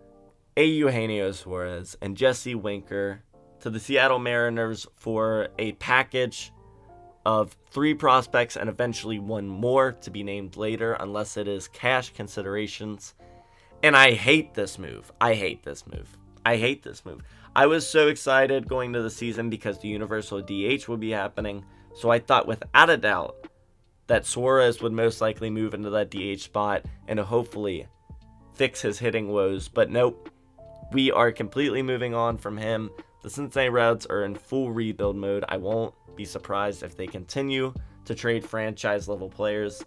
A. 0.56 0.64
Eugenio 0.64 1.32
Suarez 1.32 1.96
and 2.00 2.16
Jesse 2.16 2.54
Winker 2.54 3.24
to 3.62 3.68
the 3.68 3.80
Seattle 3.80 4.20
Mariners 4.20 4.86
for 4.94 5.48
a 5.58 5.72
package 5.72 6.52
of 7.26 7.56
three 7.72 7.94
prospects 7.94 8.56
and 8.56 8.70
eventually 8.70 9.18
one 9.18 9.48
more 9.48 9.90
to 9.90 10.10
be 10.12 10.22
named 10.22 10.56
later, 10.56 10.92
unless 11.00 11.36
it 11.36 11.48
is 11.48 11.66
cash 11.66 12.10
considerations. 12.10 13.14
And 13.82 13.96
I 13.96 14.12
hate 14.12 14.54
this 14.54 14.78
move. 14.78 15.10
I 15.20 15.34
hate 15.34 15.64
this 15.64 15.84
move. 15.88 16.16
I 16.44 16.56
hate 16.56 16.82
this 16.82 17.04
move. 17.04 17.22
I 17.54 17.66
was 17.66 17.86
so 17.86 18.08
excited 18.08 18.68
going 18.68 18.92
to 18.92 19.02
the 19.02 19.10
season 19.10 19.50
because 19.50 19.78
the 19.78 19.88
Universal 19.88 20.42
DH 20.42 20.88
would 20.88 21.00
be 21.00 21.10
happening. 21.10 21.64
So 21.94 22.10
I 22.10 22.18
thought 22.18 22.46
without 22.46 22.90
a 22.90 22.96
doubt 22.96 23.48
that 24.06 24.26
Suarez 24.26 24.80
would 24.80 24.92
most 24.92 25.20
likely 25.20 25.50
move 25.50 25.74
into 25.74 25.90
that 25.90 26.10
DH 26.10 26.40
spot 26.40 26.84
and 27.08 27.18
hopefully 27.18 27.86
fix 28.54 28.80
his 28.80 28.98
hitting 28.98 29.28
woes. 29.28 29.68
But 29.68 29.90
nope, 29.90 30.30
we 30.92 31.10
are 31.10 31.32
completely 31.32 31.82
moving 31.82 32.14
on 32.14 32.38
from 32.38 32.56
him. 32.56 32.90
The 33.22 33.30
Cincinnati 33.30 33.68
Reds 33.68 34.06
are 34.06 34.24
in 34.24 34.34
full 34.34 34.72
rebuild 34.72 35.16
mode. 35.16 35.44
I 35.48 35.56
won't 35.58 35.94
be 36.16 36.24
surprised 36.24 36.82
if 36.82 36.96
they 36.96 37.06
continue 37.06 37.74
to 38.04 38.14
trade 38.14 38.44
franchise 38.44 39.08
level 39.08 39.28
players. 39.28 39.84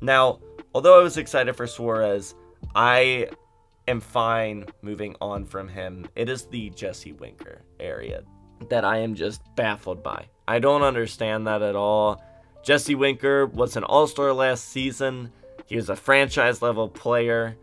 Now, 0.00 0.40
although 0.74 0.98
I 0.98 1.02
was 1.02 1.16
excited 1.16 1.54
for 1.54 1.66
Suarez, 1.66 2.34
I 2.74 3.28
am 3.88 4.00
fine 4.00 4.66
moving 4.82 5.16
on 5.20 5.44
from 5.44 5.68
him. 5.68 6.06
It 6.14 6.28
is 6.28 6.46
the 6.46 6.70
Jesse 6.70 7.12
Winker 7.12 7.62
area 7.80 8.22
that 8.68 8.84
I 8.84 8.98
am 8.98 9.14
just 9.14 9.42
baffled 9.56 10.02
by. 10.02 10.26
I 10.46 10.58
don't 10.58 10.82
understand 10.82 11.46
that 11.46 11.62
at 11.62 11.76
all. 11.76 12.22
Jesse 12.62 12.94
Winker 12.94 13.46
was 13.46 13.76
an 13.76 13.84
all 13.84 14.06
star 14.06 14.32
last 14.32 14.68
season, 14.68 15.32
he 15.66 15.76
was 15.76 15.88
a 15.88 15.96
franchise 15.96 16.62
level 16.62 16.88
player, 16.88 17.56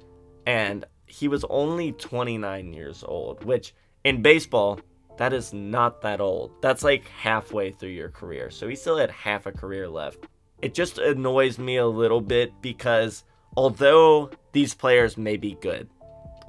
and 0.46 0.86
he 1.06 1.28
was 1.28 1.46
only 1.50 1.92
29 1.94 2.74
years 2.74 3.04
old, 3.08 3.44
which 3.44 3.74
in 4.04 4.22
baseball, 4.22 4.80
that 5.18 5.34
is 5.34 5.54
not 5.54 6.02
that 6.02 6.22
old. 6.22 6.52
That's 6.62 6.84
like 6.84 7.08
halfway 7.10 7.72
through 7.72 7.90
your 7.90 8.10
career. 8.10 8.50
So 8.50 8.68
he 8.68 8.76
still 8.76 8.98
had 8.98 9.12
half 9.12 9.46
a 9.46 9.52
career 9.52 9.88
left. 9.88 10.28
It 10.62 10.74
just 10.74 10.98
annoys 10.98 11.60
me 11.60 11.78
a 11.78 11.88
little 11.88 12.22
bit 12.22 12.54
because 12.62 13.24
although 13.56 14.30
these 14.52 14.74
players 14.74 15.18
may 15.18 15.38
be 15.38 15.58
good, 15.62 15.90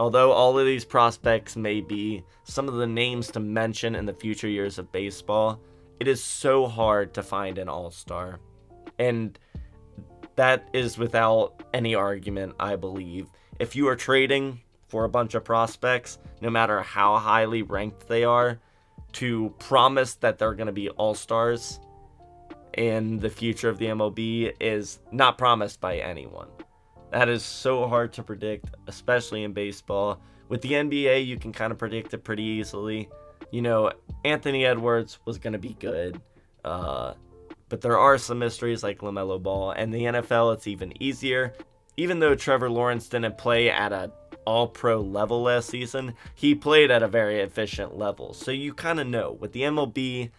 Although 0.00 0.32
all 0.32 0.58
of 0.58 0.64
these 0.64 0.86
prospects 0.86 1.56
may 1.56 1.82
be 1.82 2.24
some 2.44 2.68
of 2.68 2.74
the 2.76 2.86
names 2.86 3.30
to 3.32 3.38
mention 3.38 3.94
in 3.94 4.06
the 4.06 4.14
future 4.14 4.48
years 4.48 4.78
of 4.78 4.90
baseball, 4.90 5.60
it 6.00 6.08
is 6.08 6.24
so 6.24 6.66
hard 6.66 7.12
to 7.12 7.22
find 7.22 7.58
an 7.58 7.68
all 7.68 7.90
star. 7.90 8.40
And 8.98 9.38
that 10.36 10.66
is 10.72 10.96
without 10.96 11.62
any 11.74 11.94
argument, 11.94 12.54
I 12.58 12.76
believe. 12.76 13.26
If 13.58 13.76
you 13.76 13.88
are 13.88 13.94
trading 13.94 14.62
for 14.88 15.04
a 15.04 15.08
bunch 15.10 15.34
of 15.34 15.44
prospects, 15.44 16.16
no 16.40 16.48
matter 16.48 16.80
how 16.80 17.18
highly 17.18 17.60
ranked 17.60 18.08
they 18.08 18.24
are, 18.24 18.58
to 19.12 19.54
promise 19.58 20.14
that 20.14 20.38
they're 20.38 20.54
going 20.54 20.68
to 20.68 20.72
be 20.72 20.88
all 20.88 21.14
stars 21.14 21.78
in 22.72 23.18
the 23.18 23.28
future 23.28 23.68
of 23.68 23.76
the 23.76 23.88
MLB 23.88 24.54
is 24.60 24.98
not 25.12 25.36
promised 25.36 25.78
by 25.78 25.98
anyone. 25.98 26.48
That 27.12 27.28
is 27.28 27.42
so 27.44 27.88
hard 27.88 28.12
to 28.14 28.22
predict, 28.22 28.66
especially 28.86 29.42
in 29.42 29.52
baseball. 29.52 30.20
With 30.48 30.62
the 30.62 30.72
NBA, 30.72 31.26
you 31.26 31.38
can 31.38 31.52
kind 31.52 31.72
of 31.72 31.78
predict 31.78 32.14
it 32.14 32.24
pretty 32.24 32.42
easily. 32.42 33.08
You 33.50 33.62
know, 33.62 33.92
Anthony 34.24 34.64
Edwards 34.64 35.18
was 35.24 35.38
going 35.38 35.52
to 35.54 35.58
be 35.58 35.76
good. 35.78 36.20
Uh, 36.64 37.14
but 37.68 37.80
there 37.80 37.98
are 37.98 38.18
some 38.18 38.38
mysteries 38.38 38.82
like 38.82 38.98
LaMelo 38.98 39.42
Ball. 39.42 39.70
And 39.70 39.92
the 39.92 40.02
NFL, 40.02 40.54
it's 40.54 40.66
even 40.66 41.00
easier. 41.02 41.54
Even 41.96 42.18
though 42.18 42.34
Trevor 42.34 42.70
Lawrence 42.70 43.08
didn't 43.08 43.38
play 43.38 43.70
at 43.70 43.92
a 43.92 44.12
all 44.46 44.66
pro 44.66 45.00
level 45.00 45.42
last 45.42 45.68
season, 45.68 46.14
he 46.34 46.54
played 46.54 46.90
at 46.90 47.02
a 47.02 47.08
very 47.08 47.40
efficient 47.40 47.96
level. 47.96 48.32
So 48.32 48.50
you 48.50 48.74
kind 48.74 48.98
of 49.00 49.06
know. 49.06 49.32
With 49.32 49.52
the 49.52 49.62
MLB, 49.62 50.30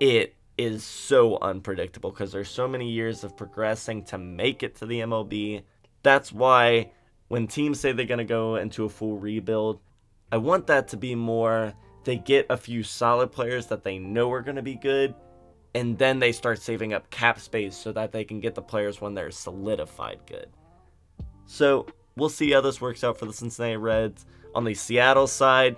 it 0.00 0.34
is 0.58 0.84
so 0.84 1.38
unpredictable 1.40 2.10
because 2.10 2.32
there's 2.32 2.50
so 2.50 2.68
many 2.68 2.90
years 2.90 3.24
of 3.24 3.36
progressing 3.36 4.04
to 4.04 4.18
make 4.18 4.62
it 4.62 4.76
to 4.76 4.86
the 4.86 5.00
MLB. 5.00 5.62
That's 6.02 6.32
why 6.32 6.90
when 7.28 7.46
teams 7.46 7.80
say 7.80 7.92
they're 7.92 8.06
going 8.06 8.18
to 8.18 8.24
go 8.24 8.56
into 8.56 8.84
a 8.84 8.88
full 8.88 9.18
rebuild, 9.18 9.80
I 10.30 10.36
want 10.36 10.66
that 10.66 10.88
to 10.88 10.96
be 10.96 11.14
more 11.14 11.74
they 12.04 12.16
get 12.16 12.46
a 12.50 12.56
few 12.56 12.82
solid 12.82 13.30
players 13.30 13.66
that 13.68 13.84
they 13.84 13.98
know 13.98 14.30
are 14.32 14.42
going 14.42 14.56
to 14.56 14.62
be 14.62 14.74
good, 14.74 15.14
and 15.74 15.96
then 15.98 16.18
they 16.18 16.32
start 16.32 16.60
saving 16.60 16.92
up 16.92 17.08
cap 17.10 17.38
space 17.38 17.76
so 17.76 17.92
that 17.92 18.12
they 18.12 18.24
can 18.24 18.40
get 18.40 18.54
the 18.54 18.62
players 18.62 19.00
when 19.00 19.14
they're 19.14 19.30
solidified 19.30 20.20
good. 20.26 20.48
So 21.46 21.86
we'll 22.16 22.28
see 22.28 22.50
how 22.50 22.60
this 22.60 22.80
works 22.80 23.04
out 23.04 23.18
for 23.18 23.26
the 23.26 23.32
Cincinnati 23.32 23.76
Reds. 23.76 24.26
On 24.54 24.64
the 24.64 24.74
Seattle 24.74 25.26
side, 25.26 25.76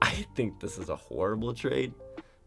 I 0.00 0.10
think 0.34 0.60
this 0.60 0.78
is 0.78 0.88
a 0.88 0.96
horrible 0.96 1.52
trade 1.52 1.92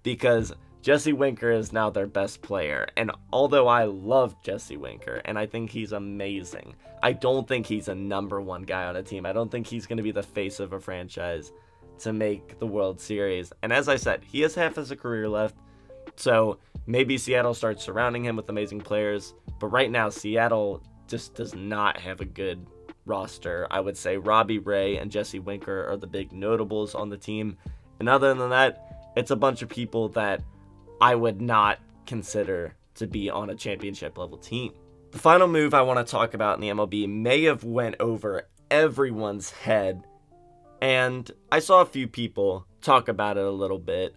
because 0.02 0.54
Jesse 0.84 1.14
Winker 1.14 1.50
is 1.50 1.72
now 1.72 1.90
their 1.90 2.08
best 2.08 2.42
player. 2.42 2.86
And 2.98 3.10
although 3.32 3.70
I 3.70 3.86
love 3.86 4.36
Jesse 4.44 4.76
Winker 4.76 5.22
and 5.24 5.40
I 5.40 5.46
think 5.46 5.70
he's 5.70 5.94
amazing, 5.94 6.76
I 7.02 7.14
don't 7.14 7.48
think 7.48 7.66
he's 7.66 7.88
a 7.88 7.96
number 7.96 8.42
one 8.42 8.64
guy 8.64 8.84
on 8.84 8.98
a 8.98 9.02
team. 9.02 9.26
I 9.26 9.32
don't 9.32 9.50
think 9.50 9.66
he's 9.66 9.88
going 9.88 9.96
to 9.96 10.04
be 10.04 10.12
the 10.12 10.22
face 10.22 10.60
of 10.60 10.74
a 10.74 10.80
franchise. 10.82 11.54
to 12.00 12.12
make 12.12 12.60
the 12.60 12.68
World 12.68 13.00
Series. 13.00 13.54
And 13.62 13.72
as 13.72 13.88
I 13.88 13.96
said, 13.96 14.24
he 14.26 14.42
has 14.42 14.56
half 14.56 14.76
his 14.76 14.92
career 14.92 15.30
left. 15.30 15.56
So 16.18 16.58
maybe 16.86 17.18
Seattle 17.18 17.54
starts 17.54 17.84
surrounding 17.84 18.26
him 18.26 18.36
with 18.36 18.50
amazing 18.50 18.82
players. 18.82 19.34
But 19.60 19.68
right 19.68 19.90
now, 19.90 20.10
Seattle 20.10 20.84
just 21.08 21.34
does 21.34 21.56
not 21.56 21.98
have 21.98 22.20
a 22.20 22.26
good 22.26 22.68
roster. 23.06 23.68
I 23.72 23.80
would 23.80 23.96
say 23.96 24.18
Robbie 24.18 24.60
Ray 24.60 24.98
and 24.98 25.12
Jesse 25.12 25.40
Winker 25.40 25.88
are 25.90 25.96
the 25.96 26.08
big 26.08 26.34
notables 26.34 26.94
on 26.94 27.10
the 27.10 27.18
team. 27.18 27.58
And 28.00 28.10
other 28.10 28.34
than 28.34 28.50
that, 28.50 29.12
it's 29.16 29.32
a 29.32 29.36
bunch 29.36 29.62
of 29.62 29.70
people 29.70 30.10
that 30.10 30.42
I 31.04 31.16
would 31.16 31.42
not 31.42 31.80
consider 32.06 32.76
to 32.96 33.08
be 33.08 33.30
on 33.30 33.50
a 33.50 33.56
championship 33.56 34.18
level 34.18 34.38
team. 34.38 34.72
The 35.12 35.20
final 35.20 35.50
move 35.50 35.74
I 35.74 35.82
want 35.82 36.00
to 36.00 36.10
talk 36.10 36.34
about 36.34 36.56
in 36.56 36.62
the 36.62 36.70
MLB 36.70 37.10
may 37.10 37.44
have 37.44 37.66
went 37.66 37.98
over 38.00 38.48
everyone's 38.72 39.52
head 39.52 40.06
and 40.82 41.30
I 41.52 41.60
saw 41.60 41.82
a 41.82 41.86
few 41.86 42.08
people 42.08 42.66
talk 42.80 43.10
about 43.10 43.36
it 43.36 43.44
a 43.44 43.52
little 43.52 43.80
bit. 43.80 44.16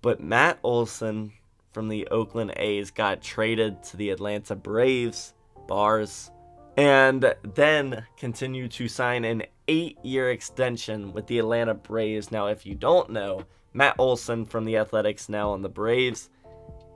But 0.00 0.22
Matt 0.22 0.58
Olson 0.62 1.30
from 1.72 1.88
the 1.88 2.08
Oakland 2.08 2.54
A's 2.56 2.90
got 2.90 3.20
traded 3.20 3.82
to 3.84 3.98
the 3.98 4.08
Atlanta 4.08 4.56
Braves, 4.56 5.34
bars, 5.66 6.30
and 6.78 7.34
then 7.42 8.06
continue 8.16 8.68
to 8.68 8.86
sign 8.86 9.24
an 9.24 9.42
eight 9.66 9.98
year 10.04 10.30
extension 10.30 11.12
with 11.12 11.26
the 11.26 11.40
Atlanta 11.40 11.74
Braves. 11.74 12.30
Now, 12.30 12.46
if 12.46 12.64
you 12.64 12.76
don't 12.76 13.10
know, 13.10 13.44
Matt 13.72 13.96
Olson 13.98 14.46
from 14.46 14.64
the 14.64 14.76
Athletics, 14.76 15.28
now 15.28 15.50
on 15.50 15.62
the 15.62 15.68
Braves, 15.68 16.30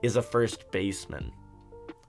is 0.00 0.14
a 0.14 0.22
first 0.22 0.70
baseman. 0.70 1.32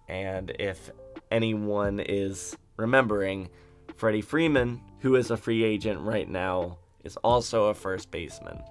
And 0.08 0.52
if 0.60 0.92
anyone 1.32 2.00
is 2.00 2.56
remembering, 2.78 3.50
Freddie 3.96 4.22
Freeman, 4.22 4.80
who 5.00 5.16
is 5.16 5.32
a 5.32 5.38
free 5.38 5.64
agent 5.64 6.00
right 6.00 6.30
now, 6.30 6.78
is 7.04 7.18
also 7.18 7.66
a 7.66 7.74
first 7.74 8.12
baseman. 8.12 8.62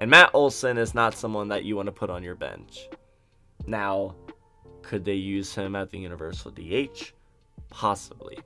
And 0.00 0.10
Matt 0.10 0.30
Olson 0.34 0.78
is 0.78 0.96
not 0.96 1.14
someone 1.14 1.46
that 1.48 1.64
you 1.64 1.76
want 1.76 1.86
to 1.86 1.92
put 1.92 2.10
on 2.10 2.24
your 2.24 2.34
bench. 2.34 2.88
Now, 3.68 4.16
could 4.82 5.04
they 5.04 5.14
use 5.14 5.54
him 5.54 5.76
at 5.76 5.90
the 5.90 5.98
Universal 5.98 6.50
DH? 6.52 7.12
Possibly. 7.70 8.38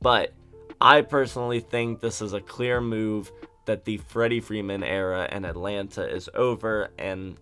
But 0.00 0.32
I 0.80 1.02
personally 1.02 1.60
think 1.60 2.00
this 2.00 2.20
is 2.20 2.32
a 2.32 2.40
clear 2.40 2.80
move 2.80 3.30
that 3.66 3.84
the 3.84 3.96
Freddie 3.98 4.40
Freeman 4.40 4.82
era 4.82 5.28
in 5.32 5.44
Atlanta 5.44 6.06
is 6.08 6.28
over, 6.34 6.90
and 6.98 7.36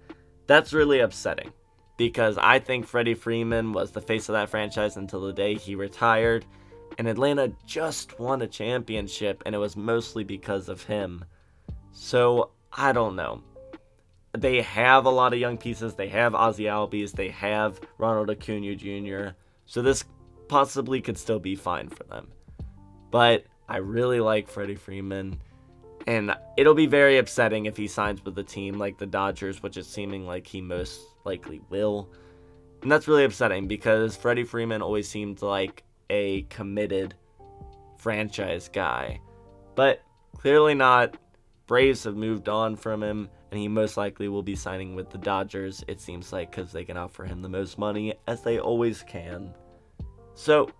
that's 0.47 0.73
really 0.73 1.01
upsetting 1.01 1.53
because 1.97 2.39
I 2.39 2.59
think 2.59 2.87
Freddie 2.87 3.15
Freeman 3.15 3.73
was 3.73 3.91
the 3.91 4.01
face 4.01 4.29
of 4.29 4.35
that 4.35 4.49
franchise 4.49 4.97
until 4.97 5.21
the 5.21 5.33
day 5.33 5.55
he 5.55 5.75
retired, 5.75 6.45
and 6.99 7.09
Atlanta 7.09 7.53
just 7.67 8.19
won 8.19 8.43
a 8.43 8.47
championship, 8.47 9.43
and 9.47 9.55
it 9.55 9.59
was 9.59 9.77
mostly 9.77 10.25
because 10.25 10.69
of 10.69 10.83
him. 10.83 11.25
So, 11.93 12.51
I 12.73 12.93
don't 12.93 13.17
know. 13.17 13.43
They 14.37 14.63
have 14.63 15.05
a 15.05 15.11
lot 15.11 15.35
of 15.35 15.39
young 15.39 15.59
pieces. 15.59 15.95
They 15.95 16.09
have 16.09 16.35
Ozzie 16.35 16.65
Albies. 16.65 17.13
They 17.13 17.29
have 17.29 17.81
Ronald 17.99 18.31
Acuna 18.31 18.75
Jr. 18.75 19.37
So 19.67 19.83
this 19.83 20.05
possibly 20.53 21.01
could 21.01 21.17
still 21.17 21.39
be 21.39 21.57
fine 21.57 21.89
for 21.89 22.05
them. 22.05 22.29
But 23.11 23.47
I 23.71 23.79
really 23.79 24.21
like 24.21 24.51
Freddie 24.51 24.75
Freeman. 24.75 25.41
And 26.07 26.37
it'll 26.59 26.75
be 26.75 26.85
very 26.85 27.17
upsetting 27.17 27.65
if 27.65 27.75
he 27.75 27.87
signs 27.89 28.23
with 28.23 28.39
a 28.39 28.43
team 28.43 28.79
like 28.79 28.99
the 28.99 29.07
Dodgers, 29.07 29.63
which 29.63 29.79
is 29.79 29.87
seeming 29.87 30.27
like 30.27 30.47
he 30.47 30.61
most 30.61 31.01
likely 31.25 31.63
will. 31.71 32.11
And 32.83 32.93
that's 32.93 33.09
really 33.09 33.25
upsetting 33.25 33.67
because 33.67 34.15
Freddie 34.15 34.45
Freeman 34.45 34.83
always 34.83 35.09
seemed 35.09 35.41
like 35.41 35.85
a 36.11 36.43
committed 36.51 37.15
franchise 37.97 38.69
guy. 38.71 39.23
But 39.75 40.03
clearly 40.37 40.75
not 40.75 41.17
Braves 41.67 42.05
have 42.05 42.17
moved 42.17 42.51
on 42.51 42.77
from 42.77 43.03
him, 43.03 43.31
and 43.51 43.59
he 43.59 43.69
most 43.69 43.97
likely 43.97 44.29
will 44.29 44.43
be 44.43 44.55
signing 44.55 44.95
with 44.95 45.09
the 45.09 45.17
Dodgers, 45.17 45.83
it 45.89 45.99
seems 45.99 46.31
like, 46.31 46.51
because 46.51 46.73
they 46.73 46.85
can 46.85 46.99
offer 46.99 47.25
him 47.25 47.41
the 47.41 47.49
most 47.49 47.79
money, 47.79 48.13
as 48.27 48.43
they 48.43 48.59
always 48.59 49.03
can. 49.03 49.55
So, 50.35 50.71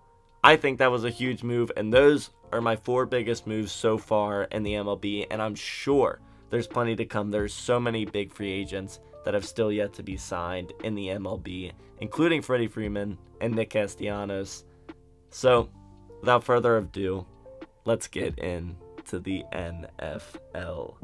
I 0.43 0.57
think 0.57 0.79
that 0.79 0.91
was 0.91 1.05
a 1.05 1.09
huge 1.09 1.43
move, 1.43 1.71
and 1.77 1.93
those 1.93 2.31
are 2.51 2.61
my 2.61 2.75
four 2.75 3.05
biggest 3.05 3.47
moves 3.47 3.71
so 3.71 3.97
far 3.97 4.43
in 4.43 4.63
the 4.63 4.73
MLB, 4.73 5.25
and 5.31 5.41
I'm 5.41 5.55
sure 5.55 6.19
there's 6.49 6.67
plenty 6.67 6.95
to 6.97 7.05
come. 7.05 7.31
There's 7.31 7.53
so 7.53 7.79
many 7.79 8.05
big 8.05 8.33
free 8.33 8.51
agents 8.51 8.99
that 9.25 9.33
have 9.33 9.45
still 9.45 9.71
yet 9.71 9.93
to 9.93 10.03
be 10.03 10.17
signed 10.17 10.73
in 10.83 10.95
the 10.95 11.07
MLB, 11.07 11.71
including 11.99 12.41
Freddie 12.41 12.67
Freeman 12.67 13.17
and 13.41 13.55
Nick 13.55 13.71
Castellanos. 13.71 14.65
So, 15.29 15.69
without 16.19 16.43
further 16.43 16.77
ado, 16.77 17.25
let's 17.85 18.07
get 18.07 18.37
in 18.37 18.75
to 19.05 19.19
the 19.19 19.43
NFL. 19.53 20.95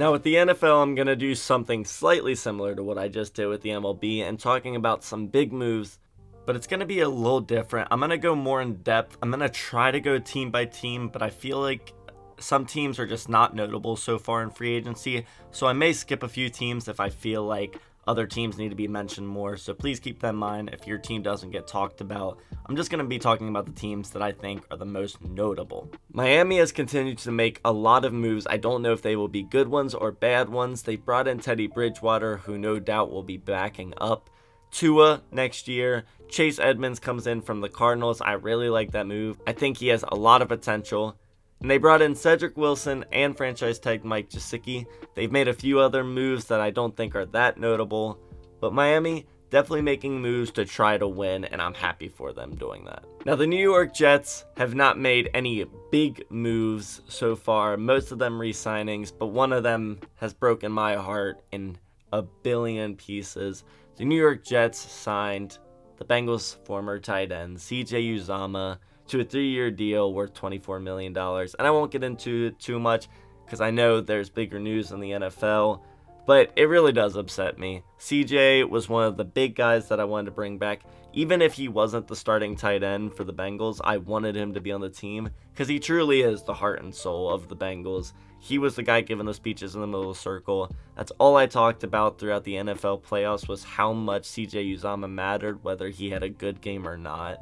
Now, 0.00 0.12
with 0.12 0.22
the 0.22 0.36
NFL, 0.36 0.82
I'm 0.82 0.94
going 0.94 1.08
to 1.08 1.14
do 1.14 1.34
something 1.34 1.84
slightly 1.84 2.34
similar 2.34 2.74
to 2.74 2.82
what 2.82 2.96
I 2.96 3.08
just 3.08 3.34
did 3.34 3.48
with 3.48 3.60
the 3.60 3.68
MLB 3.68 4.26
and 4.26 4.40
talking 4.40 4.74
about 4.74 5.04
some 5.04 5.26
big 5.26 5.52
moves, 5.52 5.98
but 6.46 6.56
it's 6.56 6.66
going 6.66 6.80
to 6.80 6.86
be 6.86 7.00
a 7.00 7.08
little 7.10 7.42
different. 7.42 7.88
I'm 7.90 7.98
going 7.98 8.08
to 8.08 8.16
go 8.16 8.34
more 8.34 8.62
in 8.62 8.76
depth. 8.76 9.18
I'm 9.20 9.28
going 9.28 9.40
to 9.40 9.50
try 9.50 9.90
to 9.90 10.00
go 10.00 10.18
team 10.18 10.50
by 10.50 10.64
team, 10.64 11.08
but 11.08 11.20
I 11.20 11.28
feel 11.28 11.60
like 11.60 11.92
some 12.38 12.64
teams 12.64 12.98
are 12.98 13.06
just 13.06 13.28
not 13.28 13.54
notable 13.54 13.94
so 13.94 14.18
far 14.18 14.42
in 14.42 14.48
free 14.48 14.72
agency, 14.72 15.26
so 15.50 15.66
I 15.66 15.74
may 15.74 15.92
skip 15.92 16.22
a 16.22 16.28
few 16.28 16.48
teams 16.48 16.88
if 16.88 16.98
I 16.98 17.10
feel 17.10 17.44
like 17.44 17.78
other 18.06 18.26
teams 18.26 18.58
need 18.58 18.70
to 18.70 18.74
be 18.74 18.88
mentioned 18.88 19.28
more. 19.28 19.56
So 19.56 19.74
please 19.74 20.00
keep 20.00 20.20
that 20.20 20.30
in 20.30 20.36
mind 20.36 20.70
if 20.72 20.86
your 20.86 20.98
team 20.98 21.22
doesn't 21.22 21.50
get 21.50 21.66
talked 21.66 22.00
about. 22.00 22.38
I'm 22.66 22.76
just 22.76 22.90
going 22.90 23.02
to 23.02 23.08
be 23.08 23.18
talking 23.18 23.48
about 23.48 23.66
the 23.66 23.72
teams 23.72 24.10
that 24.10 24.22
I 24.22 24.32
think 24.32 24.64
are 24.70 24.76
the 24.76 24.84
most 24.84 25.22
notable. 25.22 25.90
Miami 26.12 26.58
has 26.58 26.72
continued 26.72 27.18
to 27.18 27.30
make 27.30 27.60
a 27.64 27.72
lot 27.72 28.04
of 28.04 28.12
moves. 28.12 28.46
I 28.48 28.56
don't 28.56 28.82
know 28.82 28.92
if 28.92 29.02
they 29.02 29.16
will 29.16 29.28
be 29.28 29.42
good 29.42 29.68
ones 29.68 29.94
or 29.94 30.12
bad 30.12 30.48
ones. 30.48 30.82
They 30.82 30.96
brought 30.96 31.28
in 31.28 31.40
Teddy 31.40 31.66
Bridgewater, 31.66 32.38
who 32.38 32.58
no 32.58 32.78
doubt 32.78 33.10
will 33.10 33.22
be 33.22 33.36
backing 33.36 33.94
up 33.98 34.30
Tua 34.70 35.22
next 35.30 35.68
year. 35.68 36.04
Chase 36.28 36.58
Edmonds 36.58 37.00
comes 37.00 37.26
in 37.26 37.42
from 37.42 37.60
the 37.60 37.68
Cardinals. 37.68 38.20
I 38.20 38.32
really 38.32 38.68
like 38.68 38.92
that 38.92 39.06
move. 39.06 39.40
I 39.46 39.52
think 39.52 39.78
he 39.78 39.88
has 39.88 40.04
a 40.06 40.14
lot 40.14 40.42
of 40.42 40.48
potential. 40.48 41.16
And 41.60 41.70
they 41.70 41.78
brought 41.78 42.00
in 42.00 42.14
Cedric 42.14 42.56
Wilson 42.56 43.04
and 43.12 43.36
franchise 43.36 43.78
tag 43.78 44.04
Mike 44.04 44.30
Gesicki. 44.30 44.86
They've 45.14 45.30
made 45.30 45.48
a 45.48 45.52
few 45.52 45.78
other 45.78 46.02
moves 46.02 46.46
that 46.46 46.60
I 46.60 46.70
don't 46.70 46.96
think 46.96 47.14
are 47.14 47.26
that 47.26 47.58
notable, 47.58 48.18
but 48.60 48.72
Miami 48.72 49.26
definitely 49.50 49.82
making 49.82 50.22
moves 50.22 50.50
to 50.52 50.64
try 50.64 50.96
to 50.96 51.06
win, 51.06 51.44
and 51.44 51.60
I'm 51.60 51.74
happy 51.74 52.08
for 52.08 52.32
them 52.32 52.54
doing 52.54 52.84
that. 52.84 53.04
Now, 53.26 53.34
the 53.34 53.46
New 53.46 53.62
York 53.62 53.92
Jets 53.92 54.44
have 54.56 54.74
not 54.74 54.98
made 54.98 55.28
any 55.34 55.66
big 55.90 56.24
moves 56.30 57.02
so 57.08 57.36
far, 57.36 57.76
most 57.76 58.12
of 58.12 58.18
them 58.18 58.40
re 58.40 58.52
signings, 58.52 59.12
but 59.16 59.26
one 59.26 59.52
of 59.52 59.62
them 59.62 60.00
has 60.14 60.32
broken 60.32 60.72
my 60.72 60.94
heart 60.94 61.42
in 61.52 61.76
a 62.12 62.22
billion 62.22 62.96
pieces. 62.96 63.64
The 63.96 64.04
New 64.04 64.16
York 64.16 64.44
Jets 64.44 64.78
signed 64.78 65.58
the 65.98 66.04
Bengals' 66.04 66.56
former 66.64 66.98
tight 66.98 67.32
end, 67.32 67.58
CJ 67.58 68.16
Uzomah 68.16 68.78
to 69.10 69.20
a 69.20 69.24
three-year 69.24 69.70
deal 69.70 70.12
worth 70.12 70.34
$24 70.34 70.82
million. 70.82 71.16
And 71.16 71.66
I 71.66 71.70
won't 71.70 71.90
get 71.90 72.04
into 72.04 72.46
it 72.46 72.58
too 72.58 72.78
much 72.78 73.08
because 73.44 73.60
I 73.60 73.70
know 73.70 74.00
there's 74.00 74.30
bigger 74.30 74.60
news 74.60 74.92
in 74.92 75.00
the 75.00 75.10
NFL, 75.10 75.80
but 76.26 76.52
it 76.54 76.64
really 76.64 76.92
does 76.92 77.16
upset 77.16 77.58
me. 77.58 77.82
CJ 77.98 78.68
was 78.68 78.88
one 78.88 79.04
of 79.04 79.16
the 79.16 79.24
big 79.24 79.56
guys 79.56 79.88
that 79.88 79.98
I 79.98 80.04
wanted 80.04 80.26
to 80.26 80.30
bring 80.30 80.58
back. 80.58 80.82
Even 81.12 81.42
if 81.42 81.54
he 81.54 81.66
wasn't 81.66 82.06
the 82.06 82.14
starting 82.14 82.54
tight 82.54 82.84
end 82.84 83.14
for 83.14 83.24
the 83.24 83.34
Bengals, 83.34 83.80
I 83.82 83.96
wanted 83.96 84.36
him 84.36 84.54
to 84.54 84.60
be 84.60 84.70
on 84.70 84.80
the 84.80 84.88
team 84.88 85.30
because 85.52 85.66
he 85.66 85.80
truly 85.80 86.20
is 86.20 86.44
the 86.44 86.54
heart 86.54 86.80
and 86.80 86.94
soul 86.94 87.28
of 87.28 87.48
the 87.48 87.56
Bengals. 87.56 88.12
He 88.38 88.58
was 88.58 88.76
the 88.76 88.84
guy 88.84 89.00
giving 89.00 89.26
the 89.26 89.34
speeches 89.34 89.74
in 89.74 89.80
the 89.80 89.88
middle 89.88 90.14
circle. 90.14 90.72
That's 90.96 91.10
all 91.18 91.36
I 91.36 91.46
talked 91.46 91.82
about 91.82 92.18
throughout 92.18 92.44
the 92.44 92.54
NFL 92.54 93.02
playoffs 93.02 93.48
was 93.48 93.64
how 93.64 93.92
much 93.92 94.22
CJ 94.22 94.78
Uzomah 94.78 95.10
mattered, 95.10 95.64
whether 95.64 95.88
he 95.88 96.10
had 96.10 96.22
a 96.22 96.28
good 96.28 96.60
game 96.60 96.86
or 96.86 96.96
not. 96.96 97.38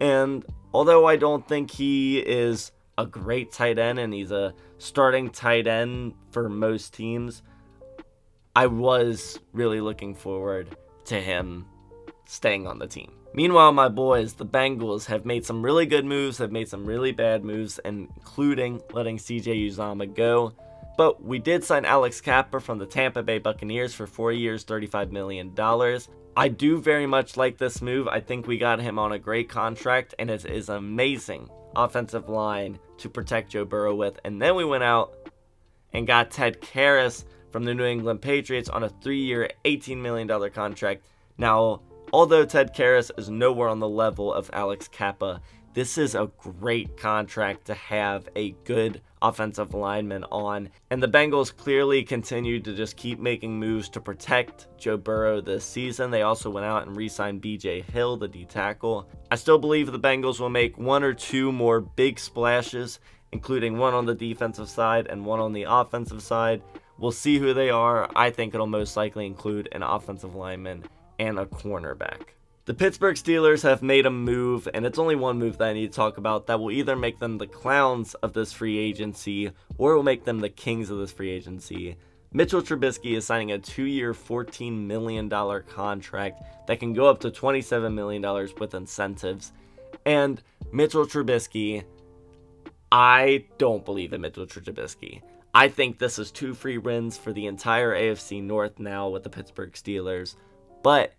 And 0.00 0.44
although 0.72 1.06
I 1.06 1.16
don't 1.16 1.46
think 1.46 1.70
he 1.70 2.18
is 2.18 2.72
a 2.96 3.06
great 3.06 3.52
tight 3.52 3.78
end 3.78 3.98
and 3.98 4.12
he's 4.12 4.30
a 4.30 4.54
starting 4.78 5.30
tight 5.30 5.66
end 5.66 6.14
for 6.30 6.48
most 6.48 6.94
teams, 6.94 7.42
I 8.56 8.66
was 8.66 9.38
really 9.52 9.80
looking 9.80 10.14
forward 10.14 10.76
to 11.06 11.20
him 11.20 11.66
staying 12.24 12.66
on 12.66 12.78
the 12.78 12.86
team. 12.86 13.12
Meanwhile, 13.32 13.72
my 13.72 13.88
boys, 13.88 14.34
the 14.34 14.46
Bengals, 14.46 15.06
have 15.06 15.24
made 15.24 15.46
some 15.46 15.62
really 15.62 15.86
good 15.86 16.04
moves, 16.04 16.38
have 16.38 16.50
made 16.50 16.68
some 16.68 16.84
really 16.84 17.12
bad 17.12 17.44
moves, 17.44 17.78
including 17.84 18.80
letting 18.92 19.18
CJ 19.18 19.68
Uzomah 19.68 20.12
go. 20.12 20.52
But 21.00 21.24
we 21.24 21.38
did 21.38 21.64
sign 21.64 21.86
Alex 21.86 22.20
Cappa 22.20 22.60
from 22.60 22.76
the 22.76 22.84
Tampa 22.84 23.22
Bay 23.22 23.38
Buccaneers 23.38 23.94
for 23.94 24.06
four 24.06 24.32
years, 24.32 24.66
$35 24.66 25.10
million. 25.10 25.54
I 26.36 26.48
do 26.48 26.78
very 26.78 27.06
much 27.06 27.38
like 27.38 27.56
this 27.56 27.80
move. 27.80 28.06
I 28.06 28.20
think 28.20 28.46
we 28.46 28.58
got 28.58 28.82
him 28.82 28.98
on 28.98 29.12
a 29.12 29.18
great 29.18 29.48
contract, 29.48 30.14
and 30.18 30.28
it 30.28 30.44
is 30.44 30.68
amazing 30.68 31.48
offensive 31.74 32.28
line 32.28 32.78
to 32.98 33.08
protect 33.08 33.52
Joe 33.52 33.64
Burrow 33.64 33.94
with. 33.94 34.20
And 34.26 34.42
then 34.42 34.56
we 34.56 34.66
went 34.66 34.84
out 34.84 35.14
and 35.94 36.06
got 36.06 36.32
Ted 36.32 36.60
Karras 36.60 37.24
from 37.50 37.64
the 37.64 37.72
New 37.72 37.86
England 37.86 38.20
Patriots 38.20 38.68
on 38.68 38.82
a 38.82 38.90
three-year, 38.90 39.48
$18 39.64 39.96
million 39.96 40.28
contract. 40.50 41.06
Now, 41.38 41.80
Although 42.12 42.44
Ted 42.44 42.74
Karras 42.74 43.12
is 43.16 43.30
nowhere 43.30 43.68
on 43.68 43.78
the 43.78 43.88
level 43.88 44.34
of 44.34 44.50
Alex 44.52 44.88
Cappa, 44.88 45.40
this 45.74 45.96
is 45.96 46.16
a 46.16 46.30
great 46.38 46.96
contract 46.96 47.66
to 47.66 47.74
have 47.74 48.28
a 48.34 48.50
good 48.64 49.00
offensive 49.22 49.74
lineman 49.74 50.24
on. 50.24 50.70
And 50.90 51.02
the 51.02 51.08
Bengals 51.08 51.54
clearly 51.54 52.02
continued 52.02 52.64
to 52.64 52.74
just 52.74 52.96
keep 52.96 53.18
making 53.18 53.58
moves 53.58 53.88
to 53.90 54.00
protect 54.00 54.66
Joe 54.78 54.96
Burrow 54.96 55.40
this 55.40 55.64
season. 55.64 56.10
They 56.10 56.22
also 56.22 56.50
went 56.50 56.66
out 56.66 56.86
and 56.86 56.96
re 56.96 57.08
signed 57.08 57.42
BJ 57.42 57.84
Hill, 57.84 58.16
the 58.16 58.28
D 58.28 58.44
tackle. 58.44 59.08
I 59.30 59.36
still 59.36 59.58
believe 59.58 59.90
the 59.90 59.98
Bengals 59.98 60.40
will 60.40 60.50
make 60.50 60.78
one 60.78 61.02
or 61.02 61.14
two 61.14 61.52
more 61.52 61.80
big 61.80 62.18
splashes, 62.18 63.00
including 63.32 63.78
one 63.78 63.94
on 63.94 64.06
the 64.06 64.14
defensive 64.14 64.68
side 64.68 65.06
and 65.06 65.24
one 65.24 65.40
on 65.40 65.52
the 65.52 65.66
offensive 65.68 66.22
side. 66.22 66.62
We'll 66.98 67.12
see 67.12 67.38
who 67.38 67.54
they 67.54 67.70
are. 67.70 68.10
I 68.14 68.30
think 68.30 68.54
it'll 68.54 68.66
most 68.66 68.96
likely 68.96 69.26
include 69.26 69.68
an 69.72 69.82
offensive 69.82 70.34
lineman 70.34 70.84
and 71.18 71.38
a 71.38 71.46
cornerback. 71.46 72.34
The 72.70 72.76
Pittsburgh 72.76 73.16
Steelers 73.16 73.64
have 73.64 73.82
made 73.82 74.06
a 74.06 74.12
move, 74.12 74.68
and 74.72 74.86
it's 74.86 75.00
only 75.00 75.16
one 75.16 75.40
move 75.40 75.58
that 75.58 75.70
I 75.70 75.72
need 75.72 75.90
to 75.90 75.96
talk 75.96 76.18
about 76.18 76.46
that 76.46 76.60
will 76.60 76.70
either 76.70 76.94
make 76.94 77.18
them 77.18 77.36
the 77.36 77.48
clowns 77.48 78.14
of 78.14 78.32
this 78.32 78.52
free 78.52 78.78
agency 78.78 79.50
or 79.76 79.96
will 79.96 80.04
make 80.04 80.22
them 80.22 80.38
the 80.38 80.50
kings 80.50 80.88
of 80.88 80.98
this 80.98 81.10
free 81.10 81.30
agency. 81.30 81.96
Mitchell 82.32 82.62
Trubisky 82.62 83.16
is 83.16 83.26
signing 83.26 83.50
a 83.50 83.58
two 83.58 83.86
year, 83.86 84.14
$14 84.14 84.86
million 84.86 85.28
contract 85.28 86.44
that 86.68 86.78
can 86.78 86.92
go 86.92 87.08
up 87.08 87.18
to 87.22 87.32
$27 87.32 87.92
million 87.92 88.22
with 88.60 88.74
incentives. 88.74 89.50
And 90.06 90.40
Mitchell 90.72 91.06
Trubisky, 91.06 91.82
I 92.92 93.46
don't 93.58 93.84
believe 93.84 94.12
in 94.12 94.20
Mitchell 94.20 94.46
Trubisky. 94.46 95.22
I 95.52 95.66
think 95.66 95.98
this 95.98 96.20
is 96.20 96.30
two 96.30 96.54
free 96.54 96.78
wins 96.78 97.18
for 97.18 97.32
the 97.32 97.46
entire 97.46 97.96
AFC 97.96 98.40
North 98.40 98.78
now 98.78 99.08
with 99.08 99.24
the 99.24 99.28
Pittsburgh 99.28 99.72
Steelers. 99.72 100.36
But 100.84 101.14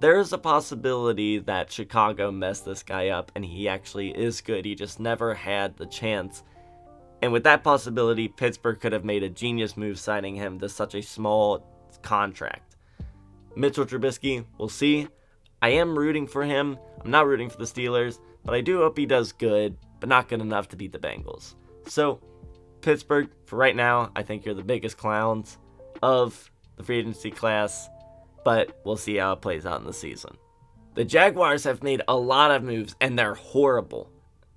there 0.00 0.18
is 0.18 0.32
a 0.32 0.38
possibility 0.38 1.38
that 1.38 1.72
Chicago 1.72 2.30
messed 2.30 2.64
this 2.64 2.82
guy 2.82 3.08
up 3.08 3.32
and 3.34 3.44
he 3.44 3.68
actually 3.68 4.10
is 4.10 4.40
good. 4.40 4.64
He 4.64 4.74
just 4.74 5.00
never 5.00 5.34
had 5.34 5.76
the 5.76 5.86
chance. 5.86 6.42
And 7.22 7.32
with 7.32 7.44
that 7.44 7.64
possibility, 7.64 8.28
Pittsburgh 8.28 8.80
could 8.80 8.92
have 8.92 9.04
made 9.04 9.22
a 9.22 9.30
genius 9.30 9.76
move 9.76 9.98
signing 9.98 10.34
him 10.34 10.58
to 10.60 10.68
such 10.68 10.94
a 10.94 11.02
small 11.02 11.66
contract. 12.02 12.76
Mitchell 13.56 13.86
Trubisky, 13.86 14.44
we'll 14.58 14.68
see. 14.68 15.08
I 15.62 15.70
am 15.70 15.98
rooting 15.98 16.26
for 16.26 16.44
him. 16.44 16.76
I'm 17.02 17.10
not 17.10 17.26
rooting 17.26 17.48
for 17.48 17.56
the 17.56 17.64
Steelers, 17.64 18.18
but 18.44 18.54
I 18.54 18.60
do 18.60 18.78
hope 18.78 18.98
he 18.98 19.06
does 19.06 19.32
good, 19.32 19.78
but 20.00 20.08
not 20.08 20.28
good 20.28 20.40
enough 20.40 20.68
to 20.68 20.76
beat 20.76 20.92
the 20.92 20.98
Bengals. 20.98 21.54
So, 21.86 22.20
Pittsburgh, 22.82 23.30
for 23.46 23.56
right 23.56 23.74
now, 23.74 24.10
I 24.14 24.22
think 24.22 24.44
you're 24.44 24.54
the 24.54 24.62
biggest 24.62 24.98
clowns 24.98 25.56
of 26.02 26.50
the 26.76 26.82
free 26.82 26.98
agency 26.98 27.30
class 27.30 27.88
but 28.44 28.80
we'll 28.84 28.96
see 28.96 29.16
how 29.16 29.32
it 29.32 29.40
plays 29.40 29.66
out 29.66 29.80
in 29.80 29.86
the 29.86 29.92
season. 29.92 30.36
The 30.94 31.04
Jaguars 31.04 31.64
have 31.64 31.82
made 31.82 32.02
a 32.06 32.16
lot 32.16 32.50
of 32.50 32.62
moves, 32.62 32.94
and 33.00 33.18
they're 33.18 33.34
horrible. 33.34 34.10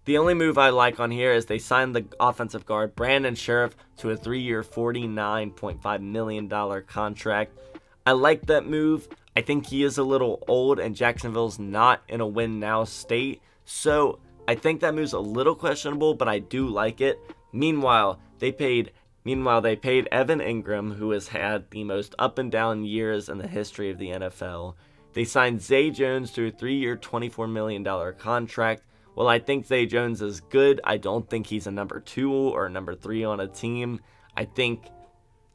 The 0.05 0.17
only 0.17 0.35
move 0.35 0.57
I 0.57 0.69
like 0.69 0.99
on 0.99 1.11
here 1.11 1.33
is 1.33 1.45
they 1.45 1.57
signed 1.57 1.95
the 1.95 2.05
offensive 2.19 2.65
guard 2.65 2.95
Brandon 2.95 3.35
Scherff 3.35 3.73
to 3.97 4.11
a 4.11 4.15
three 4.15 4.39
year, 4.39 4.63
$49.5 4.63 6.01
million 6.01 6.83
contract. 6.83 7.57
I 8.05 8.11
like 8.11 8.45
that 8.45 8.65
move. 8.65 9.09
I 9.35 9.41
think 9.41 9.67
he 9.67 9.83
is 9.83 9.97
a 9.97 10.03
little 10.03 10.43
old, 10.47 10.79
and 10.79 10.95
Jacksonville's 10.95 11.59
not 11.59 12.03
in 12.07 12.21
a 12.21 12.27
win 12.27 12.59
now 12.59 12.85
state. 12.85 13.41
So 13.65 14.19
I 14.47 14.55
think 14.55 14.79
that 14.79 14.95
move's 14.95 15.11
a 15.11 15.19
little 15.19 15.55
questionable, 15.55 16.13
but 16.13 16.29
I 16.29 16.39
do 16.39 16.69
like 16.69 17.01
it. 17.01 17.19
Meanwhile, 17.51 18.19
they 18.39 18.51
paid 18.51 18.91
Meanwhile, 19.27 19.59
they 19.59 19.75
paid 19.75 20.07
Evan 20.09 20.39
Engram, 20.39 20.95
who 20.95 21.11
has 21.11 21.27
had 21.27 21.69
the 21.69 21.83
most 21.83 22.15
up 22.17 22.37
and 22.37 22.49
down 22.49 22.85
years 22.85 23.27
in 23.27 23.39
the 23.39 23.47
history 23.49 23.89
of 23.89 23.97
the 23.97 24.11
NFL. 24.11 24.75
They 25.11 25.25
signed 25.25 25.61
Zay 25.61 25.89
Jones 25.89 26.31
to 26.31 26.47
a 26.47 26.49
three 26.49 26.77
year, 26.77 26.95
$24 26.95 27.51
million 27.51 27.83
contract. 28.13 28.83
While 29.15 29.27
I 29.27 29.39
think 29.39 29.65
Zay 29.65 29.85
Jones 29.85 30.21
is 30.21 30.39
good, 30.39 30.79
I 30.85 30.95
don't 30.95 31.29
think 31.29 31.45
he's 31.45 31.67
a 31.67 31.71
number 31.71 31.99
two 31.99 32.31
or 32.31 32.67
a 32.67 32.69
number 32.69 32.95
three 32.95 33.25
on 33.25 33.41
a 33.41 33.49
team. 33.49 33.99
I 34.37 34.45
think 34.45 34.85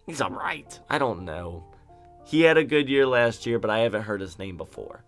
he's 0.04 0.20
alright. 0.20 0.78
I 0.90 0.98
don't 0.98 1.24
know. 1.24 1.64
He 2.26 2.42
had 2.42 2.58
a 2.58 2.64
good 2.64 2.90
year 2.90 3.06
last 3.06 3.46
year, 3.46 3.58
but 3.58 3.70
I 3.70 3.78
haven't 3.78 4.02
heard 4.02 4.20
his 4.20 4.38
name 4.38 4.58
before. 4.58 5.02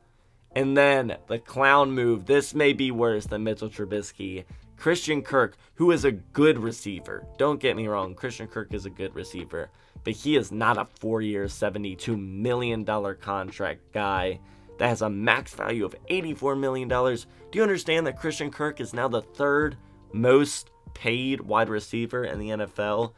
And 0.57 0.75
then 0.75 1.19
the 1.27 1.39
clown 1.39 1.91
move. 1.91 2.25
This 2.25 2.55
may 2.55 2.73
be 2.73 2.91
worse 2.91 3.27
than 3.27 3.45
Mitchell 3.45 3.69
Trubisky. 3.69 4.47
Christian 4.77 5.23
Kirk, 5.23 5.57
who 5.75 5.91
is 5.91 6.05
a 6.05 6.13
good 6.13 6.59
receiver. 6.59 7.27
Don't 7.39 7.61
get 7.61 7.77
me 7.77 7.87
wrong, 7.87 8.15
Christian 8.15 8.47
Kirk 8.47 8.75
is 8.75 8.87
a 8.87 8.91
good 8.91 9.15
receiver, 9.15 9.71
but 10.03 10.15
he 10.15 10.37
is 10.37 10.53
not 10.53 10.79
a 10.79 10.85
four 10.85 11.23
year, 11.23 11.47
$72 11.47 12.19
million 12.19 12.85
contract 12.85 13.93
guy 13.93 14.41
that 14.79 14.89
has 14.89 15.03
a 15.03 15.11
max 15.11 15.55
value 15.55 15.85
of 15.85 15.95
$84 16.11 16.59
million. 16.59 16.89
Do 16.89 17.19
you 17.53 17.63
understand 17.63 18.07
that 18.07 18.19
Christian 18.19 18.51
Kirk 18.51 18.81
is 18.81 18.93
now 18.93 19.09
the 19.09 19.23
third 19.23 19.77
most 20.13 20.71
paid 20.95 21.41
wide 21.41 21.69
receiver 21.69 22.25
in 22.25 22.39
the 22.39 22.49
NFL? 22.51 23.13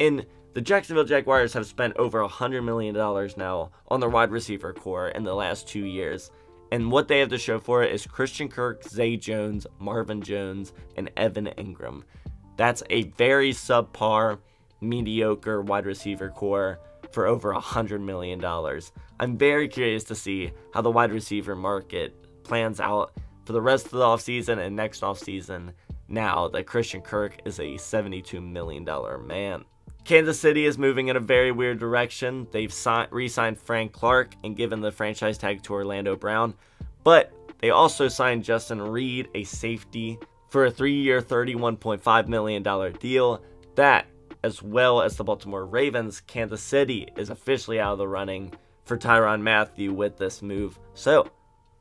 And 0.00 0.26
the 0.54 0.60
Jacksonville 0.60 1.04
Jaguars 1.04 1.54
have 1.54 1.66
spent 1.66 1.96
over 1.96 2.20
$100 2.20 2.64
million 2.64 2.94
now 3.36 3.70
on 3.88 4.00
their 4.00 4.08
wide 4.08 4.30
receiver 4.30 4.72
core 4.72 5.08
in 5.08 5.24
the 5.24 5.34
last 5.34 5.66
two 5.66 5.84
years. 5.84 6.30
And 6.72 6.90
what 6.90 7.06
they 7.06 7.18
have 7.18 7.28
to 7.28 7.38
show 7.38 7.58
for 7.58 7.82
it 7.82 7.92
is 7.92 8.06
Christian 8.06 8.48
Kirk, 8.48 8.82
Zay 8.88 9.18
Jones, 9.18 9.66
Marvin 9.78 10.22
Jones, 10.22 10.72
and 10.96 11.10
Evan 11.18 11.50
Engram. 11.58 12.02
That's 12.56 12.82
a 12.88 13.02
very 13.10 13.52
subpar, 13.52 14.38
mediocre 14.80 15.60
wide 15.60 15.84
receiver 15.84 16.30
core 16.30 16.80
for 17.10 17.26
over 17.26 17.52
a 17.52 17.60
$100 17.60 18.00
million. 18.00 18.42
I'm 19.20 19.36
very 19.36 19.68
curious 19.68 20.04
to 20.04 20.14
see 20.14 20.52
how 20.72 20.80
the 20.80 20.90
wide 20.90 21.12
receiver 21.12 21.54
market 21.54 22.42
plans 22.42 22.80
out 22.80 23.12
for 23.44 23.52
the 23.52 23.60
rest 23.60 23.84
of 23.84 23.92
the 23.92 23.98
offseason 23.98 24.56
and 24.56 24.74
next 24.74 25.02
offseason 25.02 25.74
now 26.08 26.48
that 26.48 26.66
Christian 26.66 27.02
Kirk 27.02 27.36
is 27.44 27.58
a 27.58 27.74
$72 27.74 28.42
million 28.42 28.86
man. 29.26 29.66
Kansas 30.04 30.40
City 30.40 30.66
is 30.66 30.78
moving 30.78 31.08
in 31.08 31.16
a 31.16 31.20
very 31.20 31.52
weird 31.52 31.78
direction. 31.78 32.48
They've 32.50 32.74
re 33.10 33.28
signed 33.28 33.58
Frank 33.58 33.92
Clark 33.92 34.34
and 34.42 34.56
given 34.56 34.80
the 34.80 34.90
franchise 34.90 35.38
tag 35.38 35.62
to 35.62 35.74
Orlando 35.74 36.16
Brown, 36.16 36.54
but 37.04 37.32
they 37.60 37.70
also 37.70 38.08
signed 38.08 38.42
Justin 38.42 38.82
Reid, 38.82 39.28
a 39.34 39.44
safety, 39.44 40.18
for 40.50 40.66
a 40.66 40.70
three 40.70 40.94
year, 40.94 41.22
$31.5 41.22 42.26
million 42.26 42.92
deal. 42.98 43.42
That, 43.76 44.06
as 44.42 44.60
well 44.60 45.00
as 45.00 45.16
the 45.16 45.24
Baltimore 45.24 45.64
Ravens, 45.64 46.20
Kansas 46.20 46.62
City 46.62 47.08
is 47.16 47.30
officially 47.30 47.78
out 47.78 47.92
of 47.92 47.98
the 47.98 48.08
running 48.08 48.52
for 48.84 48.98
Tyrann 48.98 49.40
Mathieu 49.40 49.94
with 49.94 50.18
this 50.18 50.42
move. 50.42 50.78
So, 50.94 51.30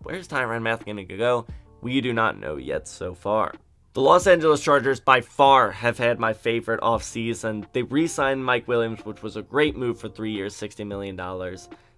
where's 0.04 0.28
Tyrann 0.28 0.62
Mathieu 0.62 0.94
going 0.94 1.08
to 1.08 1.18
go? 1.18 1.48
We 1.82 2.00
do 2.00 2.14
not 2.14 2.40
know 2.40 2.58
yet 2.58 2.88
so 2.88 3.16
far. 3.16 3.54
The 3.94 4.00
Los 4.00 4.26
Angeles 4.26 4.64
Chargers 4.64 5.02
by 5.02 5.20
far 5.20 5.70
have 5.70 5.98
had 5.98 6.18
my 6.18 6.32
favorite 6.32 6.80
offseason. 6.80 7.66
They 7.74 7.84
re 7.84 8.08
signed 8.08 8.46
Mike 8.46 8.66
Williams, 8.66 9.04
which 9.04 9.22
was 9.22 9.36
a 9.36 9.42
great 9.42 9.76
move 9.76 10.00
for 10.00 10.08
three 10.08 10.32
years, 10.32 10.56
$60 10.56 10.88
million. 10.88 11.20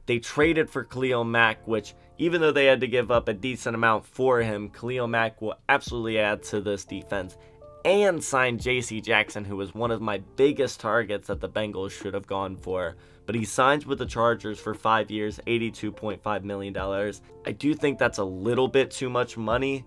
They 0.07 0.17
traded 0.17 0.71
for 0.71 0.85
Khalil 0.85 1.23
Mack, 1.23 1.67
which, 1.67 1.93
even 2.17 2.41
though 2.41 2.51
they 2.51 2.65
had 2.65 2.81
to 2.81 2.87
give 2.87 3.11
up 3.11 3.27
a 3.27 3.33
decent 3.33 3.75
amount 3.75 4.07
for 4.07 4.41
him, 4.41 4.69
Khalil 4.69 5.05
Mack 5.05 5.39
will 5.39 5.53
absolutely 5.69 6.17
add 6.17 6.41
to 6.45 6.61
this 6.61 6.83
defense. 6.83 7.37
And 7.85 8.23
signed 8.23 8.59
JC 8.59 9.03
Jackson, 9.03 9.45
who 9.45 9.55
was 9.55 9.75
one 9.75 9.91
of 9.91 10.01
my 10.01 10.17
biggest 10.35 10.79
targets 10.79 11.27
that 11.27 11.41
the 11.41 11.49
Bengals 11.49 11.91
should 11.91 12.15
have 12.15 12.25
gone 12.25 12.55
for. 12.55 12.95
But 13.27 13.35
he 13.35 13.45
signs 13.45 13.85
with 13.85 13.99
the 13.99 14.07
Chargers 14.07 14.59
for 14.59 14.73
five 14.73 15.11
years, 15.11 15.39
$82.5 15.45 16.43
million. 16.43 16.75
I 17.45 17.51
do 17.51 17.75
think 17.75 17.99
that's 17.99 18.17
a 18.17 18.23
little 18.23 18.67
bit 18.67 18.89
too 18.89 19.11
much 19.11 19.37
money 19.37 19.85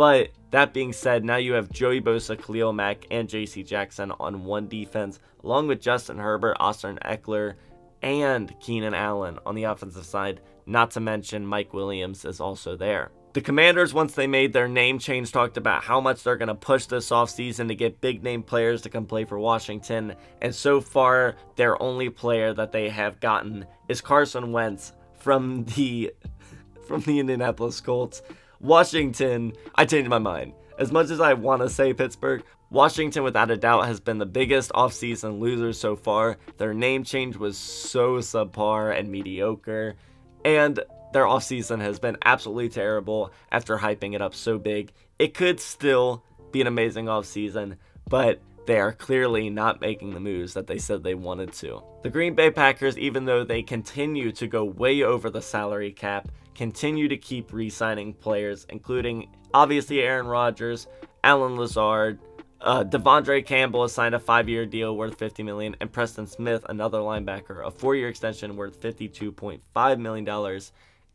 but 0.00 0.30
that 0.50 0.74
being 0.74 0.92
said, 0.92 1.24
now 1.24 1.36
you 1.36 1.52
have 1.52 1.70
Joey 1.70 2.00
Bosa, 2.00 2.36
Khalil 2.36 2.72
Mack, 2.72 3.06
and 3.10 3.28
JC 3.28 3.66
Jackson 3.66 4.12
on 4.18 4.44
one 4.44 4.68
defense, 4.68 5.20
along 5.44 5.68
with 5.68 5.80
Justin 5.80 6.18
Herbert, 6.18 6.56
Austin 6.58 6.98
Ekeler, 7.04 7.54
and 8.02 8.52
Keenan 8.60 8.94
Allen 8.94 9.38
on 9.46 9.54
the 9.54 9.64
offensive 9.64 10.06
side. 10.06 10.40
Not 10.66 10.90
to 10.92 11.00
mention 11.00 11.46
Mike 11.46 11.72
Williams 11.72 12.24
is 12.24 12.40
also 12.40 12.76
there. 12.76 13.10
The 13.32 13.40
Commanders, 13.40 13.94
once 13.94 14.14
they 14.14 14.26
made 14.26 14.52
their 14.52 14.66
name 14.66 14.98
change, 14.98 15.30
talked 15.30 15.56
about 15.56 15.84
how 15.84 16.00
much 16.00 16.24
they're 16.24 16.36
going 16.36 16.48
to 16.48 16.54
push 16.54 16.86
this 16.86 17.10
offseason 17.10 17.68
to 17.68 17.76
get 17.76 18.00
big 18.00 18.24
name 18.24 18.42
players 18.42 18.82
to 18.82 18.88
come 18.90 19.06
play 19.06 19.24
for 19.24 19.38
Washington. 19.38 20.16
And 20.42 20.52
so 20.52 20.80
far, 20.80 21.36
their 21.54 21.80
only 21.80 22.10
player 22.10 22.52
that 22.54 22.72
they 22.72 22.88
have 22.88 23.20
gotten 23.20 23.66
is 23.88 24.00
Carson 24.00 24.50
Wentz 24.50 24.92
from 25.18 25.64
the 25.76 26.12
from 26.88 27.02
the 27.02 27.20
Indianapolis 27.20 27.80
Colts. 27.80 28.22
Washington, 28.60 29.54
I 29.74 29.86
changed 29.86 30.10
my 30.10 30.18
mind. 30.18 30.52
As 30.78 30.92
much 30.92 31.08
as 31.08 31.18
I 31.18 31.32
want 31.32 31.62
to 31.62 31.70
say 31.70 31.94
Pittsburgh, 31.94 32.42
Washington 32.68 33.22
without 33.24 33.50
a 33.50 33.56
doubt 33.56 33.86
has 33.86 34.00
been 34.00 34.18
the 34.18 34.26
biggest 34.26 34.70
offseason 34.72 35.40
loser 35.40 35.72
so 35.72 35.96
far. 35.96 36.36
Their 36.58 36.74
name 36.74 37.02
change 37.02 37.36
was 37.36 37.56
so 37.56 38.18
subpar 38.18 38.96
and 38.96 39.10
mediocre, 39.10 39.96
and 40.44 40.78
their 41.12 41.24
offseason 41.24 41.80
has 41.80 41.98
been 41.98 42.18
absolutely 42.24 42.68
terrible 42.68 43.32
after 43.50 43.78
hyping 43.78 44.14
it 44.14 44.20
up 44.20 44.34
so 44.34 44.58
big. 44.58 44.92
It 45.18 45.32
could 45.32 45.58
still 45.58 46.22
be 46.52 46.60
an 46.60 46.66
amazing 46.66 47.06
offseason, 47.06 47.78
but 48.08 48.40
they 48.66 48.78
are 48.78 48.92
clearly 48.92 49.48
not 49.48 49.80
making 49.80 50.12
the 50.12 50.20
moves 50.20 50.52
that 50.54 50.66
they 50.66 50.78
said 50.78 51.02
they 51.02 51.14
wanted 51.14 51.52
to. 51.54 51.82
The 52.02 52.10
Green 52.10 52.34
Bay 52.34 52.50
Packers, 52.50 52.98
even 52.98 53.24
though 53.24 53.42
they 53.42 53.62
continue 53.62 54.32
to 54.32 54.46
go 54.46 54.64
way 54.64 55.02
over 55.02 55.30
the 55.30 55.42
salary 55.42 55.92
cap, 55.92 56.28
continue 56.54 57.08
to 57.08 57.16
keep 57.16 57.52
re 57.52 57.70
signing 57.70 58.12
players, 58.14 58.66
including 58.68 59.28
obviously 59.54 60.00
Aaron 60.00 60.26
Rodgers, 60.26 60.86
Allen 61.24 61.56
Lazard, 61.56 62.18
uh, 62.60 62.84
De'Vondre 62.84 63.44
Campbell 63.44 63.82
has 63.82 63.92
signed 63.92 64.14
a 64.14 64.18
five-year 64.18 64.66
deal 64.66 64.96
worth 64.96 65.18
50 65.18 65.42
million, 65.42 65.76
and 65.80 65.90
Preston 65.90 66.26
Smith, 66.26 66.64
another 66.68 66.98
linebacker, 66.98 67.66
a 67.66 67.70
four-year 67.70 68.08
extension 68.08 68.56
worth 68.56 68.80
52.5 68.80 69.98
million 69.98 70.24
dollars. 70.24 70.72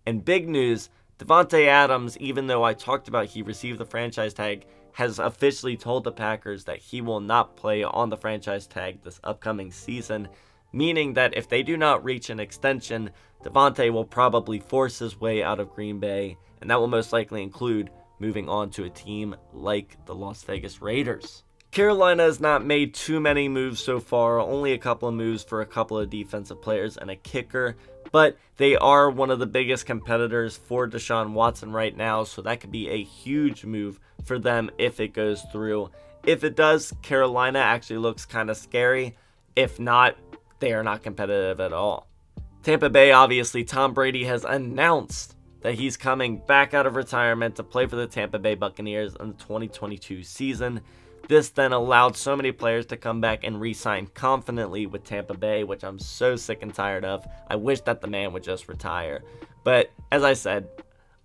And 0.07 0.25
big 0.25 0.49
news: 0.49 0.89
Davante 1.19 1.67
Adams, 1.67 2.17
even 2.17 2.47
though 2.47 2.63
I 2.63 2.73
talked 2.73 3.07
about 3.07 3.27
he 3.27 3.41
received 3.41 3.79
the 3.79 3.85
franchise 3.85 4.33
tag, 4.33 4.65
has 4.93 5.19
officially 5.19 5.77
told 5.77 6.03
the 6.03 6.11
Packers 6.11 6.63
that 6.63 6.79
he 6.79 7.01
will 7.01 7.19
not 7.19 7.55
play 7.55 7.83
on 7.83 8.09
the 8.09 8.17
franchise 8.17 8.65
tag 8.65 9.03
this 9.03 9.19
upcoming 9.23 9.71
season, 9.71 10.27
meaning 10.75 11.13
that 11.13 11.35
if 11.37 11.47
they 11.47 11.63
do 11.63 11.77
not 11.77 12.03
reach 12.03 12.29
an 12.29 12.39
extension, 12.39 13.09
Davante 13.43 13.91
will 13.91 14.03
probably 14.03 14.59
force 14.59 14.99
his 14.99 15.19
way 15.19 15.41
out 15.41 15.61
of 15.61 15.73
Green 15.73 15.99
Bay, 15.99 16.37
and 16.59 16.69
that 16.69 16.79
will 16.79 16.87
most 16.87 17.13
likely 17.13 17.41
include 17.41 17.89
moving 18.19 18.49
on 18.49 18.69
to 18.71 18.83
a 18.83 18.89
team 18.89 19.35
like 19.53 19.97
the 20.05 20.13
Las 20.13 20.43
Vegas 20.43 20.81
Raiders. 20.81 21.43
Carolina 21.71 22.23
has 22.23 22.41
not 22.41 22.65
made 22.65 22.93
too 22.93 23.21
many 23.21 23.47
moves 23.47 23.81
so 23.81 23.99
far, 24.01 24.39
only 24.39 24.73
a 24.73 24.77
couple 24.77 25.07
of 25.07 25.15
moves 25.15 25.43
for 25.43 25.61
a 25.61 25.65
couple 25.65 25.97
of 25.97 26.09
defensive 26.09 26.61
players 26.61 26.97
and 26.97 27.09
a 27.09 27.15
kicker, 27.15 27.77
but 28.11 28.37
they 28.57 28.75
are 28.75 29.09
one 29.09 29.31
of 29.31 29.39
the 29.39 29.45
biggest 29.45 29.85
competitors 29.85 30.57
for 30.57 30.89
Deshaun 30.89 31.31
Watson 31.31 31.71
right 31.71 31.95
now, 31.95 32.25
so 32.25 32.41
that 32.41 32.59
could 32.59 32.71
be 32.71 32.89
a 32.89 33.03
huge 33.03 33.63
move 33.63 33.99
for 34.25 34.39
them 34.39 34.69
if 34.77 34.99
it 34.99 35.13
goes 35.13 35.41
through. 35.53 35.89
If 36.25 36.43
it 36.43 36.55
does, 36.55 36.93
Carolina 37.01 37.59
actually 37.59 37.99
looks 37.99 38.25
kind 38.25 38.49
of 38.49 38.57
scary. 38.57 39.15
If 39.55 39.79
not, 39.79 40.17
they 40.59 40.73
are 40.73 40.83
not 40.83 41.03
competitive 41.03 41.59
at 41.59 41.73
all. 41.73 42.07
Tampa 42.63 42.89
Bay, 42.89 43.11
obviously, 43.11 43.63
Tom 43.63 43.93
Brady 43.93 44.23
has 44.23 44.43
announced 44.43 45.35
that 45.61 45.75
he's 45.75 45.97
coming 45.97 46.37
back 46.47 46.73
out 46.73 46.85
of 46.85 46.95
retirement 46.95 47.55
to 47.55 47.63
play 47.63 47.85
for 47.85 47.95
the 47.95 48.07
Tampa 48.07 48.39
Bay 48.39 48.55
Buccaneers 48.55 49.15
in 49.19 49.29
the 49.29 49.33
2022 49.33 50.23
season. 50.23 50.81
This 51.27 51.49
then 51.49 51.73
allowed 51.73 52.15
so 52.15 52.35
many 52.35 52.51
players 52.51 52.85
to 52.87 52.97
come 52.97 53.19
back 53.19 53.43
and 53.43 53.59
re 53.59 53.73
sign 53.73 54.07
confidently 54.07 54.85
with 54.85 55.03
Tampa 55.03 55.33
Bay, 55.35 55.63
which 55.63 55.83
I'm 55.83 55.97
so 55.97 56.35
sick 56.35 56.61
and 56.61 56.73
tired 56.73 57.03
of. 57.03 57.25
I 57.47 57.55
wish 57.55 57.81
that 57.81 58.01
the 58.01 58.07
man 58.07 58.31
would 58.33 58.43
just 58.43 58.67
retire. 58.67 59.23
But 59.63 59.91
as 60.11 60.23
I 60.23 60.33
said, 60.33 60.67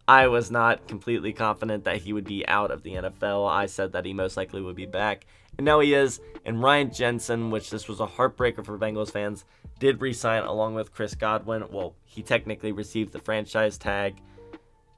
I 0.08 0.28
was 0.28 0.50
not 0.50 0.88
completely 0.88 1.32
confident 1.32 1.84
that 1.84 1.98
he 1.98 2.12
would 2.12 2.24
be 2.24 2.46
out 2.48 2.70
of 2.70 2.82
the 2.82 2.94
NFL. 2.94 3.48
I 3.48 3.66
said 3.66 3.92
that 3.92 4.06
he 4.06 4.12
most 4.12 4.36
likely 4.36 4.62
would 4.62 4.74
be 4.74 4.86
back, 4.86 5.26
and 5.60 5.66
now 5.66 5.80
he 5.80 5.92
is. 5.92 6.22
And 6.46 6.62
Ryan 6.62 6.90
Jensen, 6.90 7.50
which 7.50 7.68
this 7.68 7.86
was 7.86 8.00
a 8.00 8.06
heartbreaker 8.06 8.64
for 8.64 8.78
Bengals 8.78 9.10
fans, 9.10 9.44
did 9.78 10.00
resign 10.00 10.44
along 10.44 10.74
with 10.74 10.94
Chris 10.94 11.14
Godwin. 11.14 11.66
Well, 11.70 11.94
he 12.02 12.22
technically 12.22 12.72
received 12.72 13.12
the 13.12 13.18
franchise 13.18 13.76
tag. 13.76 14.16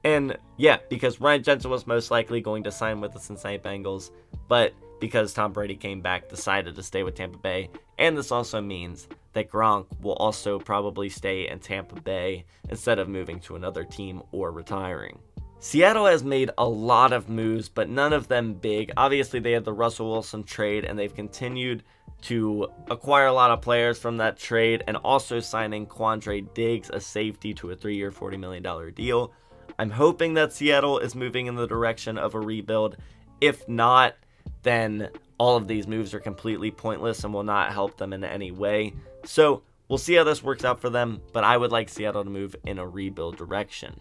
And 0.05 0.37
yeah, 0.55 0.77
because 0.87 1.19
Ryan 1.19 1.43
Jensen 1.43 1.69
was 1.69 1.85
most 1.85 2.11
likely 2.11 2.39
going 2.39 2.63
to 2.63 2.71
sign 2.71 3.01
with 3.01 3.11
the 3.11 3.19
Cincinnati 3.19 3.59
Bengals, 3.61 4.11
but 4.47 4.73
because 5.01 5.33
Tom 5.33 5.51
Brady 5.51 5.75
came 5.75 5.99
back, 5.99 6.29
decided 6.29 6.75
to 6.75 6.83
stay 6.83 7.03
with 7.03 7.15
Tampa 7.15 7.39
Bay. 7.39 7.69
And 7.99 8.17
this 8.17 8.31
also 8.31 8.61
means 8.61 9.09
that 9.33 9.51
Gronk 9.51 9.87
will 10.01 10.13
also 10.13 10.59
probably 10.59 11.09
stay 11.09 11.49
in 11.49 11.59
Tampa 11.59 11.99
Bay 11.99 12.45
instead 12.69 12.99
of 12.99 13.09
moving 13.09 13.41
to 13.41 13.57
another 13.57 13.83
team 13.83 14.23
or 14.31 14.53
retiring. 14.53 15.19
Seattle 15.63 16.07
has 16.07 16.25
made 16.25 16.51
a 16.57 16.67
lot 16.67 17.13
of 17.13 17.29
moves, 17.29 17.69
but 17.69 17.87
none 17.87 18.11
of 18.11 18.27
them 18.27 18.53
big. 18.53 18.91
Obviously, 18.97 19.39
they 19.39 19.53
had 19.53 19.63
the 19.63 19.71
Russell 19.71 20.11
Wilson 20.11 20.43
trade, 20.43 20.83
and 20.83 20.99
they've 20.99 21.15
continued 21.15 21.83
to 22.23 22.67
acquire 22.91 23.27
a 23.27 23.33
lot 23.33 23.49
of 23.49 23.61
players 23.61 23.97
from 23.97 24.17
that 24.17 24.37
trade 24.37 24.83
and 24.87 24.97
also 24.97 25.39
signing 25.39 25.87
Quandre 25.87 26.53
Diggs, 26.53 26.89
a 26.89 26.99
safety, 26.99 27.53
to 27.53 27.71
a 27.71 27.77
three 27.77 27.95
year, 27.95 28.11
$40 28.11 28.37
million 28.37 28.93
deal. 28.93 29.31
I'm 29.79 29.89
hoping 29.89 30.33
that 30.33 30.51
Seattle 30.51 30.99
is 30.99 31.15
moving 31.15 31.47
in 31.47 31.55
the 31.55 31.65
direction 31.65 32.17
of 32.17 32.35
a 32.35 32.41
rebuild. 32.41 32.97
If 33.39 33.65
not, 33.69 34.15
then 34.63 35.11
all 35.37 35.55
of 35.55 35.69
these 35.69 35.87
moves 35.87 36.13
are 36.13 36.19
completely 36.19 36.71
pointless 36.71 37.23
and 37.23 37.33
will 37.33 37.43
not 37.43 37.71
help 37.71 37.95
them 37.95 38.11
in 38.11 38.25
any 38.25 38.51
way. 38.51 38.95
So 39.23 39.63
we'll 39.87 39.97
see 39.97 40.15
how 40.15 40.25
this 40.25 40.43
works 40.43 40.65
out 40.65 40.81
for 40.81 40.89
them, 40.89 41.21
but 41.31 41.45
I 41.45 41.55
would 41.55 41.71
like 41.71 41.87
Seattle 41.87 42.25
to 42.25 42.29
move 42.29 42.53
in 42.65 42.79
a 42.79 42.85
rebuild 42.85 43.37
direction. 43.37 43.97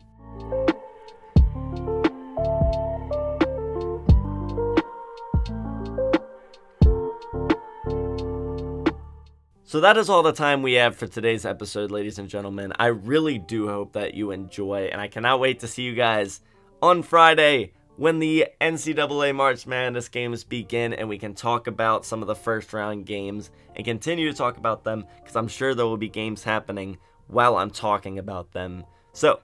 So 9.72 9.80
that 9.80 9.96
is 9.96 10.10
all 10.10 10.22
the 10.22 10.34
time 10.34 10.60
we 10.60 10.74
have 10.74 10.96
for 10.96 11.06
today's 11.06 11.46
episode, 11.46 11.90
ladies 11.90 12.18
and 12.18 12.28
gentlemen. 12.28 12.74
I 12.78 12.88
really 12.88 13.38
do 13.38 13.68
hope 13.68 13.94
that 13.94 14.12
you 14.12 14.30
enjoy, 14.30 14.90
and 14.92 15.00
I 15.00 15.08
cannot 15.08 15.40
wait 15.40 15.60
to 15.60 15.66
see 15.66 15.80
you 15.80 15.94
guys 15.94 16.42
on 16.82 17.02
Friday 17.02 17.72
when 17.96 18.18
the 18.18 18.48
NCAA 18.60 19.34
March 19.34 19.66
Madness 19.66 20.10
games 20.10 20.44
begin 20.44 20.92
and 20.92 21.08
we 21.08 21.16
can 21.16 21.32
talk 21.34 21.68
about 21.68 22.04
some 22.04 22.20
of 22.20 22.28
the 22.28 22.34
first 22.34 22.70
round 22.74 23.06
games 23.06 23.50
and 23.74 23.82
continue 23.82 24.30
to 24.30 24.36
talk 24.36 24.58
about 24.58 24.84
them 24.84 25.06
because 25.20 25.36
I'm 25.36 25.48
sure 25.48 25.74
there 25.74 25.86
will 25.86 25.96
be 25.96 26.10
games 26.10 26.44
happening 26.44 26.98
while 27.28 27.56
I'm 27.56 27.70
talking 27.70 28.18
about 28.18 28.52
them. 28.52 28.84
So, 29.14 29.40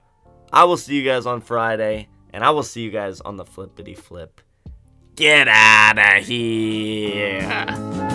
I 0.53 0.63
will 0.65 0.77
see 0.77 0.95
you 0.95 1.03
guys 1.03 1.25
on 1.25 1.41
Friday 1.41 2.07
and 2.33 2.43
I 2.43 2.51
will 2.51 2.61
see 2.61 2.83
you 2.83 2.91
guys 2.91 3.19
on 3.21 3.37
the 3.37 3.45
flippity 3.45 3.95
flip. 3.95 4.41
Get 5.15 5.47
out 5.47 5.97
of 5.97 6.23
here! 6.23 8.05